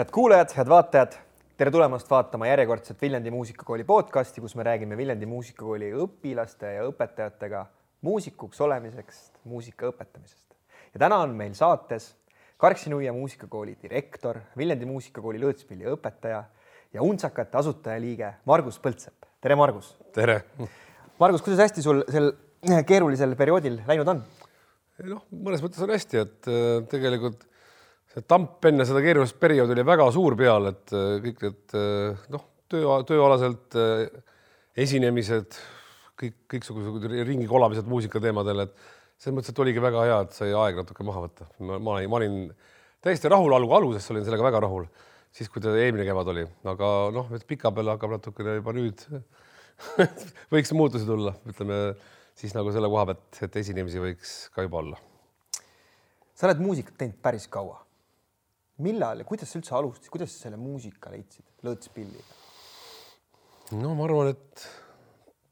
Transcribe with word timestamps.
head 0.00 0.12
kuulajad, 0.16 0.52
head 0.56 0.68
vaatajad, 0.70 1.16
tere 1.60 1.70
tulemast 1.74 2.08
vaatama 2.08 2.46
järjekordset 2.48 3.02
Viljandi 3.02 3.30
muusikakooli 3.34 3.84
podcasti, 3.84 4.40
kus 4.40 4.54
me 4.56 4.64
räägime 4.64 4.96
Viljandi 4.96 5.26
muusikakooli 5.28 5.90
õpilaste 6.04 6.70
ja 6.72 6.86
õpetajatega 6.88 7.66
muusikuks 8.08 8.62
olemisest, 8.64 9.34
muusika 9.44 9.90
õpetamisest. 9.90 10.56
ja 10.94 11.02
täna 11.02 11.18
on 11.20 11.34
meil 11.36 11.52
saates 11.58 12.14
Karksi-Nuia 12.56 13.12
muusikakooli 13.12 13.76
direktor, 13.82 14.40
Viljandi 14.56 14.88
muusikakooli 14.88 15.42
lõõtspilli 15.42 15.92
õpetaja 15.92 16.40
ja 16.96 17.04
Untsakate 17.04 17.60
asutajaliige 17.60 18.32
Margus 18.48 18.80
Põldsepp. 18.80 19.28
tere, 19.40 19.54
Margus! 19.54 19.92
tere! 20.16 20.40
Margus, 21.20 21.44
kuidas 21.44 21.66
hästi 21.66 21.84
sul 21.84 22.06
sel 22.08 22.32
keerulisel 22.88 23.36
perioodil 23.36 23.82
läinud 23.84 24.14
on? 24.14 24.24
noh, 25.12 25.28
mõnes 25.28 25.60
mõttes 25.60 25.84
on 25.84 25.92
hästi, 25.92 26.24
et 26.24 26.48
äh, 26.48 26.88
tegelikult 26.88 27.49
see 28.10 28.26
tamp 28.26 28.64
enne 28.70 28.86
seda 28.88 29.02
keerulist 29.04 29.38
perioodi 29.42 29.76
oli 29.76 29.86
väga 29.86 30.08
suur 30.14 30.36
peal, 30.38 30.70
et 30.72 30.94
äh, 30.96 31.18
kõik 31.26 31.44
need 31.46 31.76
äh, 31.78 32.24
noh, 32.34 32.46
töö, 32.70 33.00
tööalaselt 33.06 33.76
esinemised, 34.78 35.58
kõik, 36.20 36.36
kõiksugused 36.54 37.06
ringi 37.26 37.48
kolamised 37.50 37.88
muusikateemadel, 37.90 38.66
et 38.66 38.74
selles 39.20 39.36
mõttes, 39.36 39.52
et 39.52 39.62
oligi 39.62 39.82
väga 39.82 40.04
hea, 40.06 40.18
et 40.24 40.36
sai 40.36 40.52
aeg 40.56 40.80
natuke 40.80 41.04
maha 41.04 41.26
võtta. 41.26 41.48
ma 41.60 41.96
olin, 41.96 42.10
ma 42.10 42.20
olin 42.20 42.36
täiesti 43.04 43.28
rahul 43.32 43.52
algu 43.56 43.74
alguses 43.76 44.06
olin 44.12 44.24
sellega 44.24 44.46
väga 44.46 44.62
rahul, 44.64 44.86
siis 45.32 45.50
kui 45.52 45.62
ta 45.64 45.74
eelmine 45.76 46.06
kevad 46.08 46.30
oli, 46.32 46.46
aga 46.72 46.88
noh, 47.14 47.28
pikapeale 47.48 47.94
hakkab 47.94 48.16
natukene 48.16 48.56
juba 48.58 48.74
nüüd 48.76 49.04
võiks 50.54 50.72
muutusi 50.76 51.08
tulla, 51.08 51.34
ütleme 51.48 51.82
siis 52.40 52.56
nagu 52.56 52.72
selle 52.72 52.88
koha 52.92 53.10
pealt, 53.10 53.42
et 53.44 53.60
esinemisi 53.60 54.00
võiks 54.00 54.34
ka 54.54 54.64
juba 54.64 54.80
olla. 54.80 55.00
sa 56.34 56.48
oled 56.48 56.62
muusikat 56.64 56.96
teinud 56.96 57.20
päris 57.20 57.48
kaua. 57.52 57.82
Millal 58.82 59.22
ja 59.22 59.26
kuidas 59.28 59.50
sa 59.52 59.60
üldse 59.60 59.74
alustasid, 59.76 60.10
kuidas 60.12 60.32
sa 60.34 60.46
selle 60.46 60.60
muusika 60.60 61.12
leidsid 61.12 61.66
lõõtspilliga? 61.66 62.38
no 63.80 63.94
ma 63.98 64.06
arvan, 64.08 64.32
et 64.34 64.66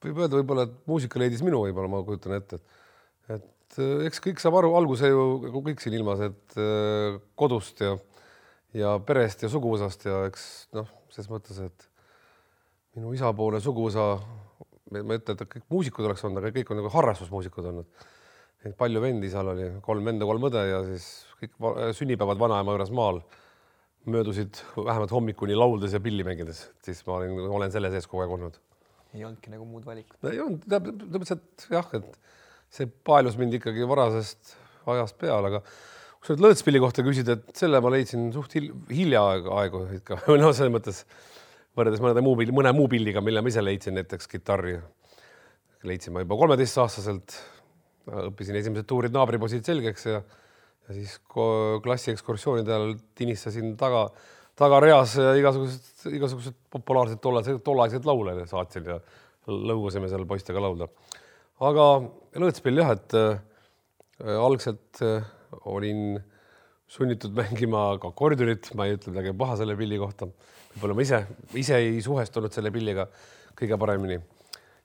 võib 0.05 0.23
öelda 0.23 0.41
võib-olla, 0.41 0.67
et 0.69 0.77
muusika 0.91 1.23
leidis 1.23 1.45
minu 1.47 1.63
võib-olla, 1.67 1.91
ma 1.93 2.03
kujutan 2.07 2.37
ette, 2.39 2.59
et, 2.59 3.39
et 3.39 3.79
äh, 3.83 4.07
eks 4.09 4.23
kõik 4.25 4.43
saab 4.43 4.59
aru, 4.61 4.73
alguse 4.79 5.11
ju 5.11 5.27
nagu 5.47 5.63
kõik 5.69 5.85
siin 5.85 5.99
ilmas, 5.99 6.25
et 6.29 6.59
äh, 6.59 7.21
kodust 7.39 7.85
ja, 7.85 7.95
ja 8.77 8.97
perest 9.05 9.47
ja 9.47 9.53
suguvõsast 9.53 10.09
ja 10.09 10.25
eks 10.31 10.49
noh, 10.77 10.91
ses 11.15 11.31
mõttes, 11.31 11.63
et 11.63 11.89
minu 12.99 13.15
isapoolne 13.15 13.63
suguvõsa 13.63 14.13
ma 14.89 15.15
ei 15.15 15.21
ütle, 15.21 15.35
et 15.35 15.51
kõik 15.53 15.67
muusikud 15.73 16.07
oleks 16.09 16.25
olnud, 16.25 16.41
aga 16.41 16.55
kõik 16.55 16.71
on 16.73 16.81
nagu 16.81 16.91
harrastusmuusikud 16.93 17.67
olnud. 17.71 18.07
Palju 18.79 19.03
vendi 19.03 19.31
seal 19.33 19.53
oli, 19.53 19.69
kolm 19.85 20.09
venda, 20.11 20.27
kolm 20.29 20.49
õde 20.49 20.65
ja 20.67 20.81
siis 20.87 21.09
kõik 21.39 21.93
sünnipäevad 21.99 22.41
vanaema 22.41 22.75
juures 22.75 22.91
maal 22.95 23.21
möödusid 24.09 24.59
vähemalt 24.77 25.13
hommikuni 25.13 25.57
lauldes 25.59 25.95
ja 25.95 26.01
pilli 26.03 26.25
mängides, 26.27 26.65
siis 26.85 27.05
ma 27.07 27.19
olin, 27.19 27.37
olen 27.59 27.73
selle 27.75 27.91
sees 27.93 28.09
kogu 28.09 28.25
aeg 28.25 28.35
olnud. 28.39 28.59
ei 29.15 29.25
olnudki 29.25 29.53
nagu 29.53 29.67
muud 29.69 29.87
valikut? 29.87 30.19
ei 30.31 30.41
olnud, 30.43 30.65
täpselt 30.69 31.69
jah, 31.71 31.87
et 31.99 32.19
see 32.73 32.89
paelus 33.09 33.39
mind 33.41 33.59
ikkagi 33.59 33.87
varasest 33.89 34.57
ajast 34.89 35.19
peale, 35.21 35.53
aga 35.53 35.63
kui 36.19 36.29
sa 36.29 36.35
nüüd 36.35 36.47
lõõtspilli 36.47 36.83
kohta 36.83 37.05
küsid, 37.07 37.31
et 37.33 37.51
selle 37.57 37.81
ma 37.85 37.93
leidsin 37.95 38.31
suht 38.35 38.57
hiljaaegu 38.57 39.53
aegu 39.61 39.85
ikka, 40.01 40.23
noh, 40.41 40.55
selles 40.57 40.75
mõttes 40.75 41.05
võrreldes 41.79 42.03
mõne 42.03 42.25
muu 42.25 42.49
mõne 42.57 42.73
muu 42.75 42.89
pildiga, 42.91 43.23
mille 43.25 43.45
ma 43.45 43.53
ise 43.53 43.63
leidsin, 43.63 43.99
näiteks 44.01 44.31
kitarri. 44.31 44.79
leidsin 45.87 46.13
ma 46.15 46.25
juba 46.25 46.37
kolmeteistaastaselt, 46.41 47.37
õppisin 48.29 48.59
esimesed 48.61 48.89
tuurid 48.89 49.15
naabripoisid 49.15 49.67
selgeks 49.67 50.07
ja, 50.09 50.21
ja 50.89 50.97
siis 50.97 51.19
klassi 51.85 52.13
ekskursioonide 52.15 52.75
ajal 52.75 52.95
tinistasin 53.19 53.75
taga, 53.81 54.07
tagareas 54.59 55.17
igasugused, 55.39 56.09
igasugused 56.19 56.59
populaarsed 56.73 57.23
tollased, 57.25 57.63
tolleaegseid 57.67 58.09
laule 58.09 58.37
saatsin 58.51 58.93
ja 58.95 58.99
lõugasime 59.49 60.11
seal 60.11 60.27
poistega 60.29 60.63
laulda. 60.63 60.89
aga 61.65 61.87
lõõtspill 62.39 62.83
jah, 62.83 62.95
et 62.97 63.17
äh, 63.19 63.39
algselt 64.37 65.03
äh, 65.05 65.25
olin 65.65 66.19
sunnitud 66.89 67.35
mängima 67.37 67.91
ka 68.01 68.13
akordionit, 68.13 68.71
ma 68.77 68.89
ei 68.89 68.97
ütle 68.97 69.13
midagi 69.13 69.37
paha 69.37 69.59
selle 69.61 69.77
pilli 69.77 69.99
kohta 70.01 70.29
võib-olla 70.79 70.97
ma 70.97 71.05
ise, 71.05 71.21
ise 71.59 71.79
ei 71.81 72.01
suhestunud 72.05 72.55
selle 72.55 72.71
pilliga 72.75 73.09
kõige 73.59 73.79
paremini. 73.81 74.19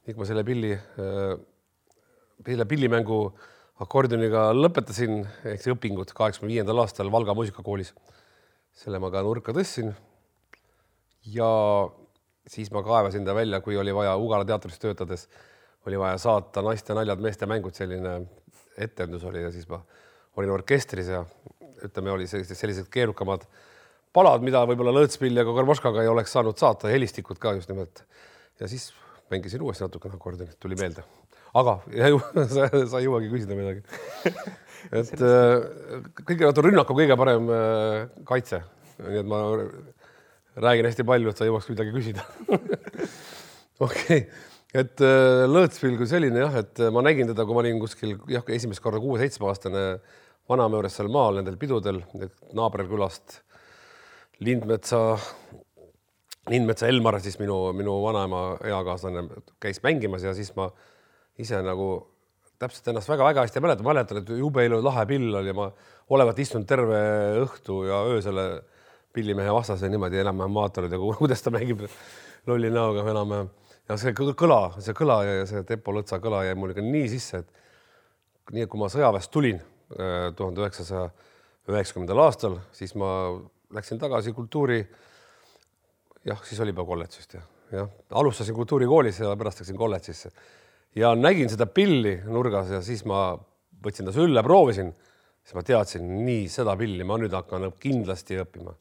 kui 0.03 0.19
ma 0.19 0.25
selle 0.27 0.43
pilli, 0.43 0.73
äh, 0.73 1.35
selle 2.45 2.65
pillimängu 2.69 3.19
akordioniga 3.83 4.49
lõpetasin, 4.55 5.23
ehk 5.47 5.61
siis 5.61 5.73
õpingud 5.73 6.13
kaheksakümne 6.15 6.53
viiendal 6.53 6.83
aastal 6.83 7.11
Valga 7.11 7.35
muusikakoolis. 7.37 7.93
selle 8.73 8.99
ma 8.99 9.11
ka 9.11 9.21
nurka 9.21 9.53
tõstsin. 9.53 9.93
ja 11.25 11.49
siis 12.47 12.71
ma 12.71 12.83
kaevasin 12.83 13.25
ta 13.25 13.35
välja, 13.35 13.61
kui 13.61 13.77
oli 13.77 13.93
vaja 13.95 14.15
Ugala 14.17 14.45
teatris 14.45 14.79
töötades, 14.79 15.27
oli 15.85 15.99
vaja 15.99 16.17
saata 16.17 16.61
naiste 16.61 16.93
naljad, 16.93 17.19
meeste 17.19 17.45
mängud, 17.45 17.73
selline 17.73 18.21
etendus 18.77 19.23
oli 19.23 19.41
ja 19.41 19.51
siis 19.51 19.67
ma 19.69 19.81
olin 20.35 20.51
orkestris 20.51 21.07
ja 21.07 21.23
ütleme, 21.83 22.11
oli 22.11 22.27
sellised, 22.27 22.55
sellised 22.57 22.89
keerukamad 22.91 23.45
palad, 24.13 24.43
mida 24.45 24.63
võib-olla 24.67 24.93
Lõõtspill 24.95 25.37
ja 25.37 25.45
Kokormoškaga 25.45 26.03
ei 26.03 26.11
oleks 26.11 26.31
saanud 26.31 26.57
saata, 26.57 26.91
helistikud 26.91 27.39
ka 27.39 27.53
just 27.57 27.69
nimelt. 27.69 28.03
ja 28.59 28.67
siis 28.67 28.93
mängisin 29.31 29.61
uuesti 29.61 29.83
natukene 29.83 30.15
akordionit, 30.15 30.59
tuli 30.59 30.75
meelde. 30.79 31.03
Aga 31.53 31.77
sa, 32.53 32.67
sa 32.69 32.99
ei 32.99 33.07
jõuagi 33.07 33.31
küsida 33.31 33.57
midagi. 33.57 33.83
et 35.01 35.13
äh, 35.19 35.67
kõige, 36.23 36.53
rünnak 36.65 36.89
on 36.89 36.99
kõige 36.99 37.17
parem 37.19 37.51
äh, 37.53 37.99
kaitse, 38.29 38.63
nii 39.03 39.21
et 39.21 39.29
ma 39.29 39.43
räägin 40.63 40.89
hästi 40.89 41.05
palju, 41.07 41.31
et 41.31 41.39
sa 41.39 41.47
jõuaks 41.47 41.69
midagi 41.71 41.93
küsida. 41.95 42.25
okei, 43.85 44.25
et 44.73 45.05
äh, 45.05 45.45
Lõõtspill 45.49 45.97
kui 45.99 46.09
selline 46.09 46.43
jah, 46.45 46.59
et 46.63 46.83
ma 46.93 47.05
nägin 47.05 47.29
teda, 47.31 47.45
kui 47.45 47.57
ma 47.57 47.63
olin 47.63 47.81
kuskil 47.81 48.17
jah, 48.31 48.45
esimest 48.57 48.83
korda 48.83 49.01
kuue-seitsme 49.03 49.49
aastane 49.49 49.87
vanaema 50.49 50.79
juures 50.79 50.97
seal 50.97 51.09
maal 51.11 51.39
nendel 51.39 51.57
pidudel 51.61 52.01
naaberkülast 52.57 53.39
Lindmetsa, 54.43 54.99
Lindmetsa 56.51 56.89
Elmar, 56.89 57.15
siis 57.23 57.37
minu, 57.39 57.55
minu 57.77 57.93
vanaema 58.03 58.41
eakaaslane 58.67 59.23
käis 59.63 59.79
mängimas 59.85 60.25
ja 60.25 60.33
siis 60.35 60.49
ma 60.57 60.67
ise 61.41 61.61
nagu 61.65 61.87
täpselt 62.61 62.91
ennast 62.91 63.09
väga-väga 63.09 63.43
hästi 63.45 63.61
mäletan, 63.63 63.87
mäletan, 63.87 64.21
et 64.21 64.29
jube 64.37 64.65
ilus 64.65 64.83
lahe 64.85 65.05
pill 65.09 65.33
oli 65.39 65.53
ma 65.55 65.67
olevat 66.13 66.39
istunud 66.39 66.67
terve 66.69 66.99
õhtu 67.43 67.83
ja 67.87 68.03
öö 68.07 68.21
selle 68.23 68.45
pillimehe 69.13 69.53
vastas 69.53 69.83
ja 69.83 69.89
niimoodi 69.91 70.21
enam-vähem 70.21 70.55
vaatanud 70.57 70.93
ja 70.93 70.99
kuidas 71.01 71.43
ta 71.43 71.53
mängib 71.53 71.83
lolli 72.47 72.71
näoga 72.73 73.05
enam-vähem. 73.09 73.49
ja 73.89 73.97
see 73.99 74.13
kõla, 74.15 74.61
see 74.79 74.95
kõla 74.97 75.19
ja 75.27 75.45
see 75.49 75.63
Tepo 75.67 75.93
Lõtsa 75.95 76.19
kõla 76.23 76.43
jäi 76.47 76.55
mul 76.55 76.73
ikka 76.73 76.85
nii 76.85 77.09
sisse, 77.11 77.43
et 77.43 78.53
nii, 78.55 78.67
kui 78.71 78.79
ma 78.81 78.89
sõjaväest 78.91 79.31
tulin 79.31 79.59
äh, 79.59 80.29
tuhande 80.37 80.63
üheksasaja 80.63 81.09
üheksakümnendal 81.71 82.23
aastal, 82.25 82.59
siis 82.75 82.95
ma 82.99 83.09
läksin 83.73 83.99
tagasi 83.99 84.33
kultuuri. 84.35 84.83
jah, 86.25 86.41
siis 86.45 86.59
oli 86.63 86.73
juba 86.73 86.85
kolledžist 86.85 87.37
jah, 87.37 87.45
jah, 87.71 87.89
alustasin 88.11 88.55
kultuurikoolis 88.55 89.19
ja 89.19 89.35
pärast 89.35 89.63
läksin 89.63 89.77
kolledžisse 89.77 90.31
ja 90.95 91.13
nägin 91.17 91.49
seda 91.49 91.67
pilli 91.69 92.17
nurgas 92.25 92.71
ja 92.73 92.81
siis 92.85 93.03
ma 93.09 93.33
võtsin 93.83 94.07
ta 94.07 94.13
sülle, 94.15 94.43
proovisin, 94.45 94.91
siis 95.43 95.57
ma 95.57 95.63
teadsin, 95.67 96.07
nii 96.25 96.47
seda 96.51 96.75
pilli 96.79 97.05
ma 97.07 97.17
nüüd 97.21 97.33
hakkan 97.35 97.71
kindlasti 97.81 98.39
õppima. 98.43 98.75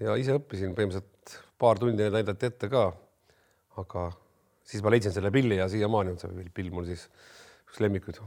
ja 0.00 0.16
ise 0.20 0.36
õppisin 0.36 0.74
põhimõtteliselt 0.76 1.36
paar 1.58 1.80
tundi 1.80 2.08
näidati 2.10 2.50
ette 2.50 2.68
ka. 2.72 2.92
aga 3.76 4.08
siis 4.64 4.82
ma 4.82 4.90
leidsin 4.90 5.12
selle 5.12 5.30
pilli 5.30 5.60
ja 5.60 5.68
siiamaani 5.68 6.14
on 6.14 6.18
see 6.18 6.50
pill 6.54 6.72
mul 6.72 6.88
siis 6.88 7.06
üks 7.68 7.80
lemmikuid. 7.80 8.20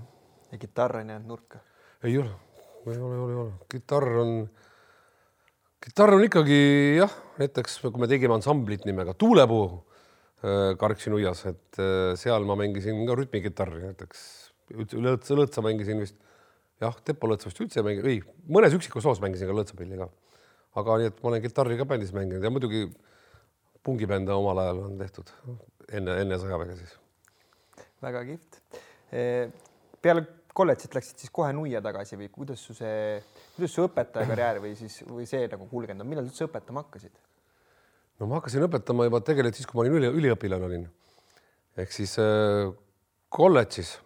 ja 0.52 0.58
kitarr 0.58 1.02
on 1.02 1.10
jäänud 1.10 1.28
nurka? 1.28 1.60
ei 2.04 2.18
ole, 2.18 2.32
ei 2.88 2.98
ole, 2.98 3.16
ei 3.16 3.22
ole, 3.22 3.32
ei 3.34 3.40
ole, 3.44 3.54
kitarr 3.70 4.18
on 4.24 4.34
kitarr 5.84 6.16
on 6.16 6.24
ikkagi 6.24 6.62
jah, 7.00 7.14
näiteks 7.40 7.80
kui 7.82 8.02
me 8.02 8.08
tegime 8.08 8.36
ansamblit 8.36 8.86
nimega 8.86 9.14
Tuulepuu 9.14 9.89
äh, 10.44 10.72
Karksi-Nuias, 10.80 11.44
et 11.52 11.82
äh, 11.82 12.14
seal 12.20 12.48
ma 12.48 12.58
mängisin 12.60 13.02
ka 13.08 13.18
rütmikitarri 13.20 13.84
näiteks, 13.88 14.24
lõõtsa, 14.76 15.38
lõõtsa 15.38 15.64
mängisin 15.66 16.02
vist, 16.04 16.18
jah, 16.84 16.96
Tepo 17.06 17.30
lõõtsa 17.32 17.52
vist 17.52 17.62
üldse 17.66 17.82
ei 17.82 17.88
mängi, 17.90 18.06
ei, 18.08 18.24
mõnes 18.48 18.76
üksikus 18.78 19.08
loos 19.08 19.22
mängisin 19.24 19.50
ka 19.50 19.58
lõõtsapilli 19.58 20.00
ka. 20.00 20.10
aga 20.80 20.98
nii, 21.02 21.12
et 21.12 21.22
ma 21.24 21.32
olen 21.32 21.44
kitarri 21.44 21.78
ka 21.80 21.88
bändis 21.90 22.14
mänginud 22.16 22.46
ja 22.46 22.54
muidugi 22.54 22.86
pungibände 23.84 24.36
omal 24.36 24.60
ajal 24.64 24.84
on 24.86 24.98
tehtud 25.00 25.32
enne, 25.92 26.20
enne 26.24 26.38
sõjaväge 26.42 26.76
siis. 26.82 26.98
väga 28.04 28.26
kihvt. 28.28 28.60
peale 30.02 30.28
kolledžit 30.60 30.96
läksid 30.98 31.24
siis 31.24 31.34
kohe 31.34 31.52
nuia 31.56 31.82
tagasi 31.84 32.18
või 32.20 32.30
kuidas 32.34 32.62
su 32.66 32.76
see, 32.78 33.20
kuidas 33.56 33.74
su 33.76 33.86
õpetajakarjäär 33.88 34.62
või 34.64 34.76
siis, 34.80 35.00
või 35.08 35.28
see 35.30 35.48
nagu 35.52 35.68
kulgenud 35.72 36.04
on, 36.04 36.10
millal 36.10 36.28
sa 36.28 36.34
üldse 36.34 36.48
õpetama 36.50 36.84
hakkasid? 36.86 37.16
No 38.20 38.28
ma 38.28 38.40
hakkasin 38.40 38.66
õpetama 38.68 39.08
juba 39.08 39.22
tegelikult 39.26 39.60
siis, 39.60 39.68
kui 39.70 39.80
ma 39.80 39.86
olin 39.86 39.98
üli, 40.00 40.14
üliõpilane 40.22 40.70
olin. 40.70 40.88
ehk 41.80 41.94
siis 41.96 42.18
äh, 42.22 42.72
kolledžis 43.32 43.98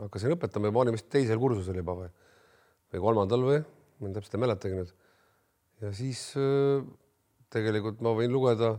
hakkasin 0.00 0.36
õpetama 0.36 0.68
ja 0.68 0.74
ma 0.74 0.84
olin 0.84 0.96
vist 0.96 1.08
teisel 1.12 1.40
kursusel 1.40 1.78
juba 1.80 1.96
või, 2.02 2.10
või 2.92 3.04
kolmandal 3.06 3.46
või, 3.46 3.60
ma 4.00 4.12
täpselt 4.16 4.36
ei 4.36 4.44
mäletagi 4.44 4.78
nüüd. 4.80 4.94
ja 5.84 5.92
siis 5.96 6.30
äh, 6.40 6.84
tegelikult 7.52 8.00
ma 8.04 8.14
võin 8.16 8.32
lugeda 8.32 8.74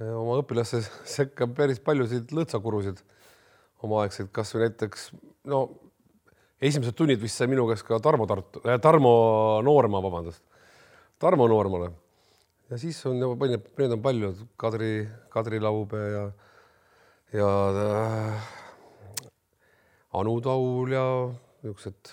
eh, 0.00 0.10
oma 0.10 0.38
õpilaste 0.42 0.82
sekka 1.16 1.48
päris 1.50 1.82
paljusid 1.84 2.34
lõõtsakurusid 2.34 3.02
omaaegseid, 3.84 4.30
kasvõi 4.32 4.64
näiteks 4.68 5.10
no 5.50 5.66
esimesed 6.64 6.96
tunnid 6.96 7.20
vist 7.20 7.40
sai 7.40 7.50
minu 7.50 7.66
käest 7.68 7.86
ka 7.86 7.98
Tarmo 8.02 8.26
Tartu 8.30 8.62
äh,, 8.64 8.78
Tarmo 8.82 9.14
Noorma, 9.66 10.00
vabandust, 10.04 10.42
Tarmo 11.20 11.48
Noormale. 11.50 11.92
Ja 12.70 12.78
siis 12.80 12.98
on 13.06 13.20
juba, 13.20 13.48
need 13.48 13.94
on 13.96 14.02
paljud, 14.02 14.42
Kadri, 14.60 15.06
Kadri 15.32 15.60
Laupee 15.60 16.10
ja, 16.12 16.24
ja 17.34 17.50
äh, 17.84 18.52
Anu 20.14 20.38
Taul 20.40 20.92
ja 20.94 21.06
niisugused, 21.64 22.12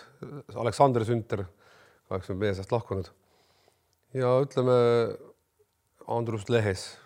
Aleksander 0.55 1.05
Sünter, 1.07 1.45
kaheksakümmend 2.09 2.45
meie 2.45 2.55
seast 2.57 2.71
lahkunud. 2.71 3.11
ja 4.13 4.31
ütleme, 4.43 4.77
Andrus 6.07 6.49
Lehes. 6.49 6.97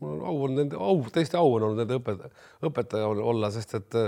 mul 0.00 0.18
on 0.18 0.26
au 0.26 0.42
on 0.44 0.56
nende, 0.58 0.76
au, 0.76 1.02
tõesti 1.14 1.38
au 1.38 1.52
on 1.54 1.68
olnud 1.68 1.84
nende 1.84 1.98
õpetaja, 2.00 2.32
õpetaja 2.66 3.10
olla, 3.32 3.50
sest 3.54 3.76
et 3.78 3.98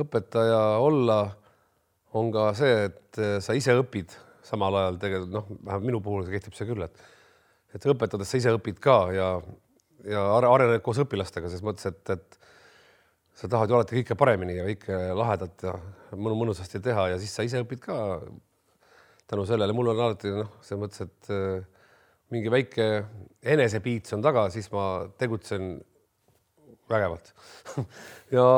õpetaja 0.00 0.62
olla 0.80 1.18
on 2.16 2.32
ka 2.32 2.48
see, 2.56 2.88
et 2.88 3.20
äh, 3.20 3.36
sa 3.44 3.56
ise 3.58 3.76
õpid 3.76 4.14
samal 4.48 4.80
ajal 4.80 4.98
tegelikult 5.02 5.34
noh, 5.34 5.48
vähemalt 5.60 5.86
minu 5.86 6.02
puhul 6.04 6.28
kehtib 6.32 6.56
see 6.56 6.68
küll, 6.68 6.84
et 6.88 7.06
et 7.76 7.84
õpetades 7.92 8.30
sa 8.30 8.38
ise 8.40 8.52
õpid 8.56 8.78
ka 8.80 8.96
ja, 9.12 9.28
ja 10.08 10.22
arened 10.38 10.80
koos 10.84 11.00
õpilastega 11.02 11.50
ses 11.52 11.64
mõttes, 11.64 11.84
et, 11.90 12.14
et 12.14 12.38
sa 13.38 13.50
tahad 13.50 13.70
ju 13.70 13.76
alati 13.76 13.98
kõike 14.00 14.16
paremini 14.18 14.56
ja 14.56 14.66
kõike 14.66 15.00
lahedat 15.18 15.66
ja 15.66 15.74
mõnusasti 16.16 16.80
teha 16.84 17.10
ja 17.12 17.18
siis 17.20 17.34
sa 17.36 17.44
ise 17.46 17.60
õpid 17.62 17.82
ka 17.84 17.98
tänu 19.28 19.44
sellele. 19.46 19.76
mul 19.76 19.92
on 19.92 20.00
alati 20.06 20.32
noh, 20.32 20.54
selles 20.64 20.82
mõttes, 20.82 21.04
et 21.04 21.30
äh, 21.34 21.60
mingi 22.32 22.50
väike 22.52 22.88
enesepiits 23.44 24.16
on 24.16 24.24
taga, 24.24 24.48
siis 24.52 24.70
ma 24.72 25.06
tegutsen 25.20 25.76
vägevalt 26.88 27.34
ja 28.36 28.48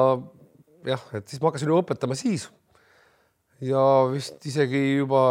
jah, 0.87 1.07
et 1.19 1.27
siis 1.27 1.43
ma 1.43 1.51
hakkasin 1.51 1.71
ju 1.71 1.83
õpetama 1.83 2.17
siis 2.19 2.47
ja 3.61 3.83
vist 4.09 4.47
isegi 4.47 5.01
juba 5.03 5.23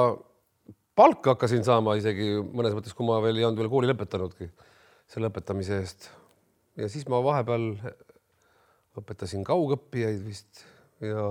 palka 0.99 1.35
hakkasin 1.35 1.63
saama 1.63 1.95
isegi 1.99 2.33
mõnes 2.43 2.75
mõttes, 2.75 2.95
kui 2.95 3.07
ma 3.07 3.21
veel 3.23 3.39
ei 3.39 3.45
olnud 3.47 3.61
veel 3.61 3.71
kooli 3.71 3.87
lõpetanudki 3.87 4.49
selle 5.09 5.29
õpetamise 5.31 5.79
eest. 5.79 6.09
ja 6.79 6.89
siis 6.91 7.07
ma 7.11 7.21
vahepeal 7.23 7.71
õpetasin 8.99 9.45
kaugõppijaid 9.47 10.19
vist 10.25 10.65
ja 10.99 11.23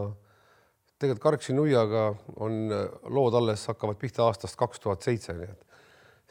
tegelikult 0.99 1.23
Karksi 1.23 1.55
nuiaga 1.55 2.09
on 2.41 2.73
lood 3.13 3.37
alles 3.39 3.67
hakkavad 3.69 4.01
pihta 4.01 4.25
aastast 4.25 4.57
kaks 4.59 4.81
tuhat 4.83 5.05
seitse, 5.05 5.37
nii 5.37 5.51
et 5.51 5.69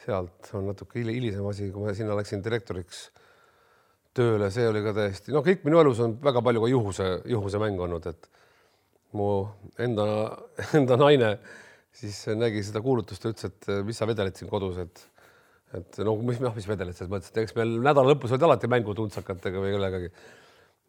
sealt 0.04 0.50
on 0.58 0.66
natuke 0.72 1.00
hilisem 1.00 1.46
asi, 1.48 1.70
kui 1.72 1.86
ma 1.86 1.94
sinna 1.96 2.16
läksin 2.18 2.42
direktoriks 2.44 3.06
tööle, 4.18 4.50
see 4.50 4.66
oli 4.66 4.82
ka 4.82 4.96
täiesti, 4.96 5.32
no 5.34 5.44
kõik 5.46 5.62
minu 5.68 5.78
elus 5.80 6.02
on 6.02 6.18
väga 6.24 6.42
palju 6.42 6.64
ka 6.64 6.72
juhuse, 6.74 7.08
juhuse 7.36 7.62
mäng 7.62 7.80
olnud, 7.86 8.10
et 8.10 8.28
mu 9.16 9.30
enda, 9.78 10.06
enda 10.78 10.98
naine 11.00 11.32
siis 11.98 12.24
nägi 12.38 12.64
seda 12.66 12.82
kuulutust 12.84 13.24
ja 13.24 13.32
ütles, 13.34 13.52
et 13.52 13.70
mis 13.86 13.98
sa 13.98 14.08
vedeled 14.08 14.36
siin 14.38 14.50
kodus, 14.50 14.80
et 14.84 15.06
et 15.76 15.98
no 16.00 16.14
mis, 16.24 16.38
mis 16.40 16.66
vedeled 16.68 16.96
selles 16.96 17.10
mõttes, 17.12 17.28
et 17.28 17.42
eks 17.42 17.52
meil 17.58 17.74
nädala 17.84 18.14
lõpus 18.14 18.32
olid 18.32 18.46
alati 18.46 18.70
mängud 18.72 19.02
untsakatega 19.02 19.60
või 19.60 19.74
kellegagi 19.74 20.08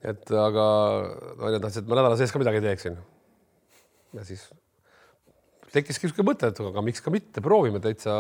et 0.06 0.32
aga 0.32 0.66
naine 1.40 1.60
tahtis, 1.60 1.82
et 1.82 1.90
ma 1.90 2.00
nädala 2.00 2.18
sees 2.20 2.32
ka 2.32 2.40
midagi 2.42 2.62
teeksin. 2.64 2.96
ja 4.16 4.24
siis 4.26 4.48
tekkiski 5.74 6.08
niisugune 6.08 6.32
mõte, 6.32 6.50
et 6.50 6.62
aga 6.64 6.84
miks 6.86 7.04
ka 7.04 7.12
mitte, 7.14 7.44
proovime 7.46 7.82
täitsa 7.84 8.14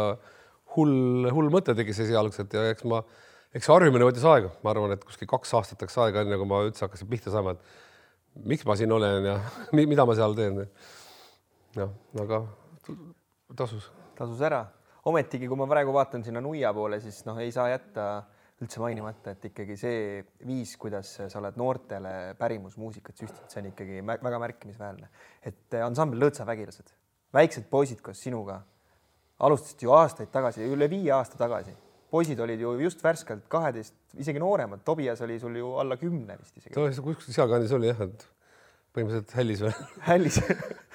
hull, 0.75 1.29
hull 1.33 1.49
mõte 1.53 1.73
tekkis 1.77 2.03
esialgselt 2.05 2.53
ja 2.53 2.67
eks 2.73 2.85
ma, 2.89 3.01
eks 3.55 3.71
harjumine 3.71 4.05
võttis 4.05 4.27
aega, 4.27 4.51
ma 4.61 4.73
arvan, 4.73 4.93
et 4.93 5.05
kuskil 5.07 5.29
kaks 5.31 5.55
aastat 5.57 5.85
läks 5.85 5.97
aega, 6.03 6.25
enne 6.25 6.37
kui 6.37 6.49
ma 6.49 6.61
üldse 6.67 6.85
hakkasin 6.85 7.09
pihta 7.09 7.33
saama, 7.33 7.55
et 7.55 8.43
miks 8.51 8.67
ma 8.67 8.75
siin 8.77 8.91
olen 8.93 9.31
ja 9.31 9.39
mida 9.79 10.05
ma 10.05 10.17
seal 10.19 10.35
teen. 10.37 10.65
noh, 11.79 11.95
aga 12.21 12.43
tasus. 13.55 13.91
tasus 14.17 14.41
ära, 14.41 14.65
ometigi, 15.09 15.47
kui 15.47 15.57
ma 15.57 15.67
praegu 15.69 15.93
vaatan 15.95 16.23
sinna 16.25 16.41
nuia 16.43 16.73
poole, 16.75 16.99
siis 17.01 17.23
noh, 17.25 17.39
ei 17.39 17.51
saa 17.55 17.69
jätta 17.71 18.09
üldse 18.59 18.81
mainimata, 18.83 19.31
et 19.31 19.45
ikkagi 19.47 19.77
see 19.79 19.99
viis, 20.45 20.73
kuidas 20.77 21.13
sa 21.21 21.39
oled 21.39 21.55
noortele 21.59 22.33
pärimusmuusikat 22.39 23.21
süstinud, 23.21 23.47
see 23.47 23.61
on 23.61 23.69
ikkagi 23.71 24.01
väga 24.09 24.41
märkimisväärne. 24.43 25.07
et 25.41 25.77
eh, 25.77 25.85
ansambel 25.85 26.19
Lõõtsavägilased, 26.25 26.91
väiksed 27.33 27.69
poisid 27.71 28.03
koos 28.03 28.19
sinuga 28.19 28.59
alustasid 29.39 29.85
ju 29.85 29.93
aastaid 29.95 30.31
tagasi, 30.33 30.65
üle 30.67 30.89
viie 30.91 31.13
aasta 31.15 31.39
tagasi. 31.39 31.75
poisid 32.09 32.39
olid 32.41 32.59
ju 32.59 32.71
just 32.81 33.03
värskelt 33.03 33.43
kaheteist, 33.47 33.93
isegi 34.17 34.39
nooremad, 34.41 34.81
Tobias 34.85 35.21
oli 35.21 35.39
sul 35.39 35.55
ju 35.55 35.75
alla 35.77 35.97
kümne 35.97 36.37
vist 36.39 36.57
isegi. 36.57 36.73
kuskil 36.75 37.33
sealkandis 37.33 37.71
oli 37.71 37.87
jah, 37.87 38.01
et 38.01 38.25
põhimõtteliselt 38.95 39.35
hällis 39.37 39.63
veel. 39.65 39.79
hällis. 40.09 40.41